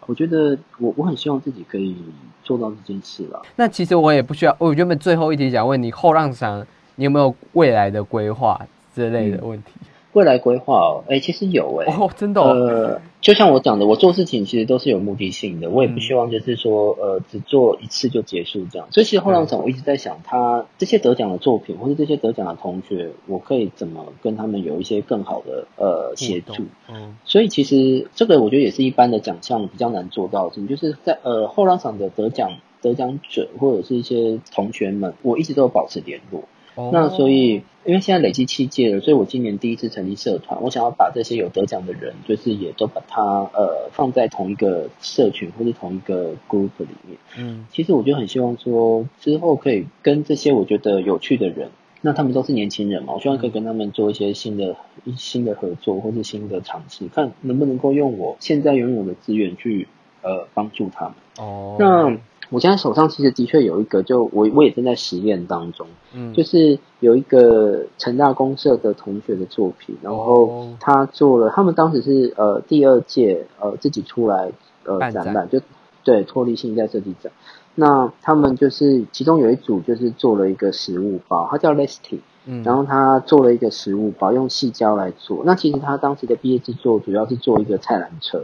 [0.05, 1.95] 我觉得，我我很希望自己可以
[2.43, 3.41] 做到这件事了。
[3.55, 4.53] 那其实我也不需要。
[4.59, 8.59] 我原本最后一题想问你，后浪上你有没有未来的规划
[8.93, 9.71] 之类的问题？
[10.13, 18.87] 未来规划哦，哎，其实有哎，哦，真的，呃，就像我讲的，我做事情其实都是有目的性的，我也不希望就是说，呃，只做一次就结束这样。
[18.91, 26.63] 所以其实后浪场我一直在想，他这些得奖的作品，或者这些得奖的同学，我可以怎么跟他们有一些更好的呃协助？
[26.89, 32.51] 嗯，所以其实这个我觉得也是一般的奖项比较难做到，什么就是在呃后浪场的得奖
[32.81, 36.43] 得奖者或者是一些同学们，我一直都有保持联络。
[36.75, 47.17] 那所以，因为现在累积七届了，所以我今年第一次成立社团，我想要把这些有得奖的人，就是也都把它呃放在同一个社群或者同一个 group 里面。
[47.37, 51.69] 嗯，其实我就很希望说，之后可以跟这些我觉得有趣的人，
[52.01, 54.75] 那他们都是年轻人嘛，我希望可以跟他们做一些新的
[55.15, 59.87] 新的合作或者新的尝试，看能不能够用我现在拥有的资源去
[60.21, 61.13] 呃帮助他们。
[61.37, 62.17] 哦，那。
[62.49, 74.51] 我现在手上其实的确有一个，就我我也正在实验当中，嗯，就是有一个成大公社的同学的作品，然后他做了，他们当时是呃第二届呃自己出来
[74.83, 75.59] 呃展览，就
[76.03, 77.31] 对脱离性在设计展，
[77.75, 88.43] 那他们就是其中有一组就是做了一个食物包，它叫 Lesty，嗯，然后他做了一个食物包，用细胶来做，那其实他当时的毕业制作主要是做一个菜篮车。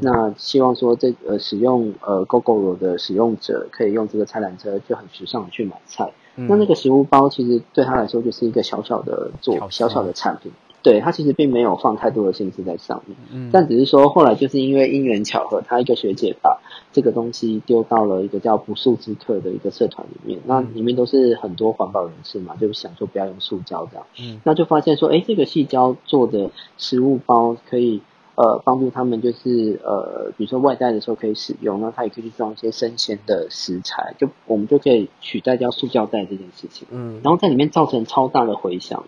[0.00, 10.52] 那希望说这呃使用呃 GoGo 的使用者可以用这个菜篮车就很时尚的去买菜，那那个食物包其实对他来说就是一个小小的做小小的产品。
[10.80, 16.60] 对他其实并没有放太多的心思在上面，嗯，但只是说后来就是因为因缘巧合，他一个学姐把
[16.92, 28.00] 这个东西丢到了一个叫不速之客的一个社团里面，那里面都是很多环保人士嘛，就想说不要用塑胶这样，嗯，那就发现说，哎，这个细胶做的食物包可以。
[28.40, 36.86] 呃，帮助他们就是呃，比如说外带的时候可以使用，那他也可以去装一些生鲜的食材，就我们就可以取代掉塑胶袋这件事情。
[36.92, 39.02] 嗯，然后在里面造成超大的回响，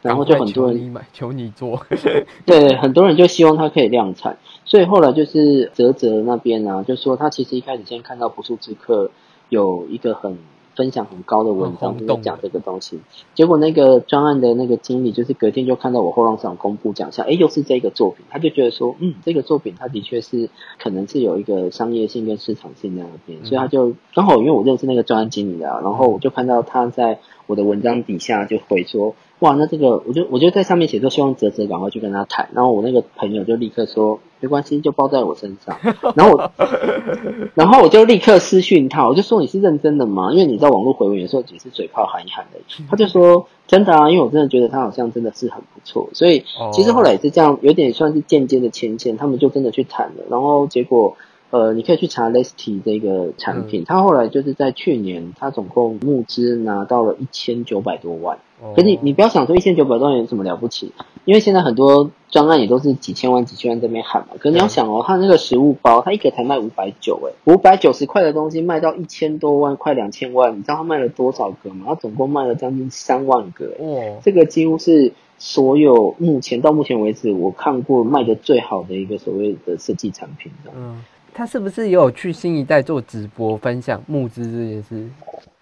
[0.00, 1.84] 然后就很多人买，求你做。
[2.46, 9.10] 对，很多人就希望它可以量产，所以后来就是泽泽那边呢，就说他其实一开始先看到不速之客
[9.50, 10.38] 有一个很。
[10.76, 13.00] 分享很高的文章在讲这个东西，
[13.34, 20.48] 结果那个专案的那个经理就是隔天就看到我后浪上公布奖项，哎，又是这个作品，他就觉得说，嗯，这个作品它的确是
[20.78, 29.14] 可能是有一个商业性跟市场性在那边，所以他就刚好因为我认识那个专案经理啊，然后我就看到他在我的文章底下就回说。
[29.40, 35.78] 哇，那这个我就我就在上面写说希望泽泽赶快去跟他谈，然后我那个朋友就立刻说没关系，就包在我身上。
[36.14, 36.52] 然后我，
[37.54, 40.30] 然后我就立刻私讯他，我就说你是认真的吗？
[40.32, 42.60] 因为你在网络回文有时候只是嘴炮喊一喊的。
[42.88, 51.16] 他就说真的啊，因为我真的觉得他好像真的是很不错，所以其实后来也是这样，有点算是间接的牵线，他们就真的去谈了，然后结果。
[51.50, 58.38] 呃，你可以去查 Lesty 这个产品，他后来就是在去年，他总共募资拿到了一千九百多万。
[58.76, 60.92] 可你你不要想说一千九百多万有什么了不起，
[61.24, 64.34] 因为现在很多专案也都是几千万、几千万这边喊嘛。
[64.38, 71.86] 可你要想哦，他那个食物包，他一个才卖五百九，哎，五百九十块的东西卖到一千多万，快两千万，你知道他卖了多少个吗？
[71.88, 81.02] 他总共卖了将近三万个，哎，这个几乎是所有目前到目前为止我看过卖的最好的一个所谓的设计产品，嗯。
[81.34, 85.08] 他是不是也有去新一代做直播分享募资这件事？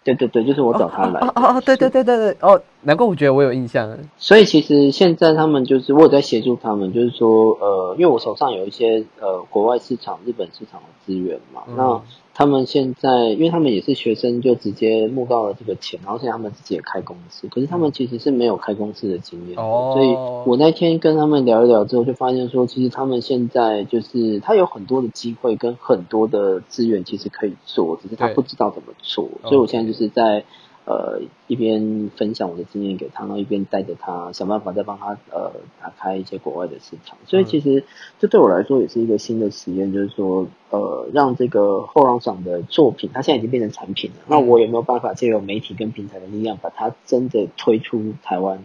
[0.05, 1.21] 对对对，就是我找他来。
[1.21, 3.99] 哦哦哦，对对对对对，哦，难怪我觉得我有印象。
[4.17, 12.03] 所以其实现在他们就是我有在协助他们，就是说呃，因为我手上有一些呃国外市场、日本市场的资源嘛，那。
[12.39, 17.49] 他们现在，因为他们也是学生，就直接募到了这个钱，然后现在他们自己也开公司。
[17.49, 20.15] 可是他们其实是没有开公司的经验，所以
[20.49, 29.29] 我那天跟他们聊一聊之后，就发现说，其实他们现在就是他有很多的机会跟很多的资源，其实可以做，只是他不知道怎么做。
[29.43, 30.45] 所以我现在就是在。
[30.91, 35.53] 呃，一边分享我的经验给他，然后一边带着他想办法再帮他呃
[35.83, 37.19] 打开一些国外的市场。
[37.27, 37.85] 所以其实
[38.19, 44.23] 这对我来说也是一个新的实验，就是说呃让这个后浪赏的作品，它现在已经变成产品了。
[44.29, 48.59] 那我有没有办法借由媒体跟平台的力量，把它真的推出台湾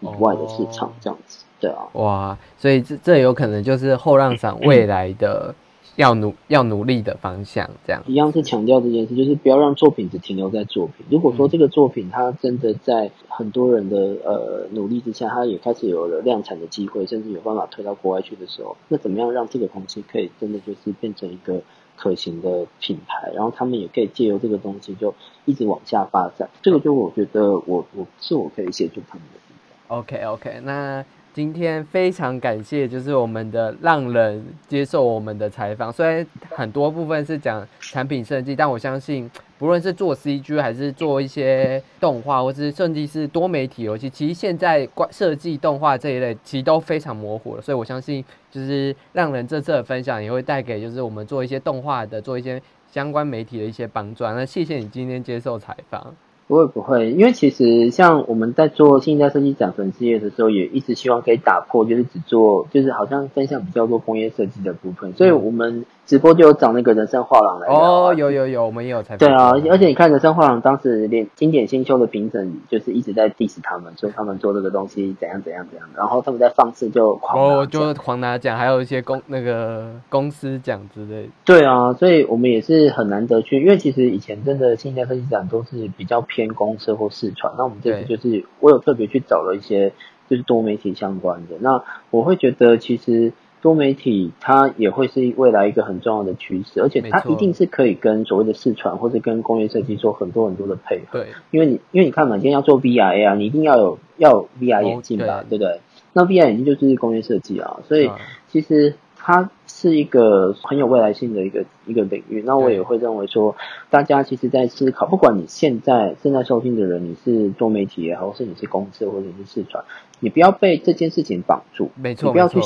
[0.00, 0.92] 以外的市场？
[1.00, 1.88] 这样子，对啊。
[1.94, 5.54] 哇，所以这这有可能就是后浪赏未来的。
[6.00, 11.04] 要努要努力的方向，这样一样是强调这件事，就是不要让作品只停留在作品。
[11.10, 21.60] 如果说这个作品它真的在很多人的呃努力之下，它也开始有了量产的机会，甚至有办法推到国外去的时候，那怎么样让这个东西可以真的就是变成一个
[21.96, 23.30] 可行的品牌？
[23.34, 25.14] 然后他们也可以借由这个东西就
[25.44, 26.48] 一直往下发展。
[26.62, 29.40] 这个就我觉得我我是我可以协助他们的。
[29.88, 31.04] OK OK，那。
[31.32, 35.92] 今天非常感谢，就是我们的浪人接受我们的采访。
[35.92, 47.62] 虽然很多部分是讲产品设计，但我相信，不论是做 CG 还是做一些动画，或是甚至是多媒体游戏，其实现在关设计动画这一类其实都非常模糊了。
[47.62, 54.24] 所以我相信，就是浪人这次的分享也会带给就是我们做一些动画的、做一些相关媒体的一些帮助。
[54.24, 56.12] 那谢谢你今天接受采访。
[56.50, 65.86] 不会不会，因为其实像我们在做新一代设计展粉丝页的时候，也一直希望可以打破，就是只做，就是好像分享比较多工业设计的部分，所以我们。
[66.10, 69.18] 直播就有找那个人生画廊来哦，有有有，我们也有采访。
[69.18, 81.30] 对啊，而且你看人生画廊当时连经典新秀的评审就是一直在 diss 他们，说他们做这个东西怎样怎样怎样，然后他们在放肆就狂哦，就狂拿奖，还有一些公那个公司奖之类。
[81.44, 89.92] 对啊，所以我们也是很难得去，因为其实以前真的新一代设计展都是比较偏公司或市传，那我们这次就是我有特别去找了一些
[90.28, 93.32] 就是多媒体相关的，那我会觉得其实。
[93.62, 101.20] 多媒体它也会是未来一个很重要的趋势，而且它一定是可以跟所谓的视传或者跟工业设计做很多很多的配合。
[101.20, 105.80] 对，因为你因为你看嘛，今天要做 VR 啊，你一定要有要有 VR 眼镜吧，对不对？
[106.12, 108.10] 那 VR 眼镜就是工业设计啊，所以
[108.48, 112.42] 其实它是一个很有未来性的一个一个领域。
[112.46, 113.54] 那我也会认为说，
[113.90, 119.84] 大家其实在思考，不管你现在正在收听的人，你是多媒体也好，或是你是公司或者是视传，
[120.18, 122.58] 你不要被这件事情绑住，没错，不要去。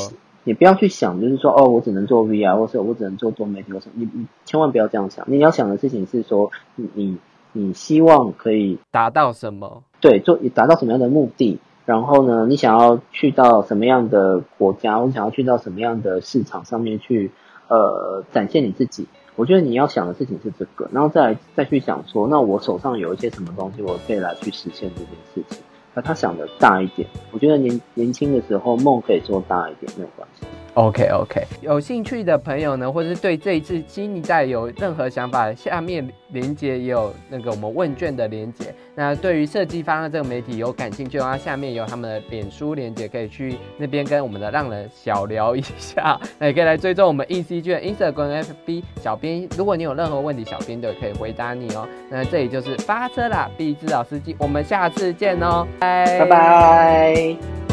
[0.45, 5.25] 你不要去想，就是说，哦，我只能做 VR，或者我只能做多媒体，或者你你千万不要这样想。
[5.29, 7.19] 你要想的事情是说，你你
[7.53, 9.83] 你希望可以达到什么？
[10.01, 11.59] 对，做达到什么样的目的？
[11.87, 17.31] 然后呢，你想要去到什么样的国家，我想要去到什么样的市场上面去，
[17.69, 19.07] 呃，展现你自己？
[19.37, 25.63] 我觉得你要想的事情是这个，然后再来再去想说，那我手上有一些什么东西，我可以来去实现这件事情。
[25.95, 30.47] 那他想的大一点，我觉得年年轻的时候梦可以做大一点，没有关系。
[30.75, 38.75] OK OK，有兴趣的朋友呢，或者是对这一次新一代有任何想法，下面连接也有那个我们问卷的连接。
[38.93, 46.21] 那对于设计方的这个媒体有感兴趣的话，下面有他们的脸书连接，可以去那边跟我们的浪人小聊一下。
[46.41, 51.87] 那也可以来追踪我们 EC 卷 Instagram FB 小编，如果你有任何问题，小编都可以回答你哦。
[52.11, 57.64] 那这里就是发车啦，B 智老司机，我们下次见哦，拜拜。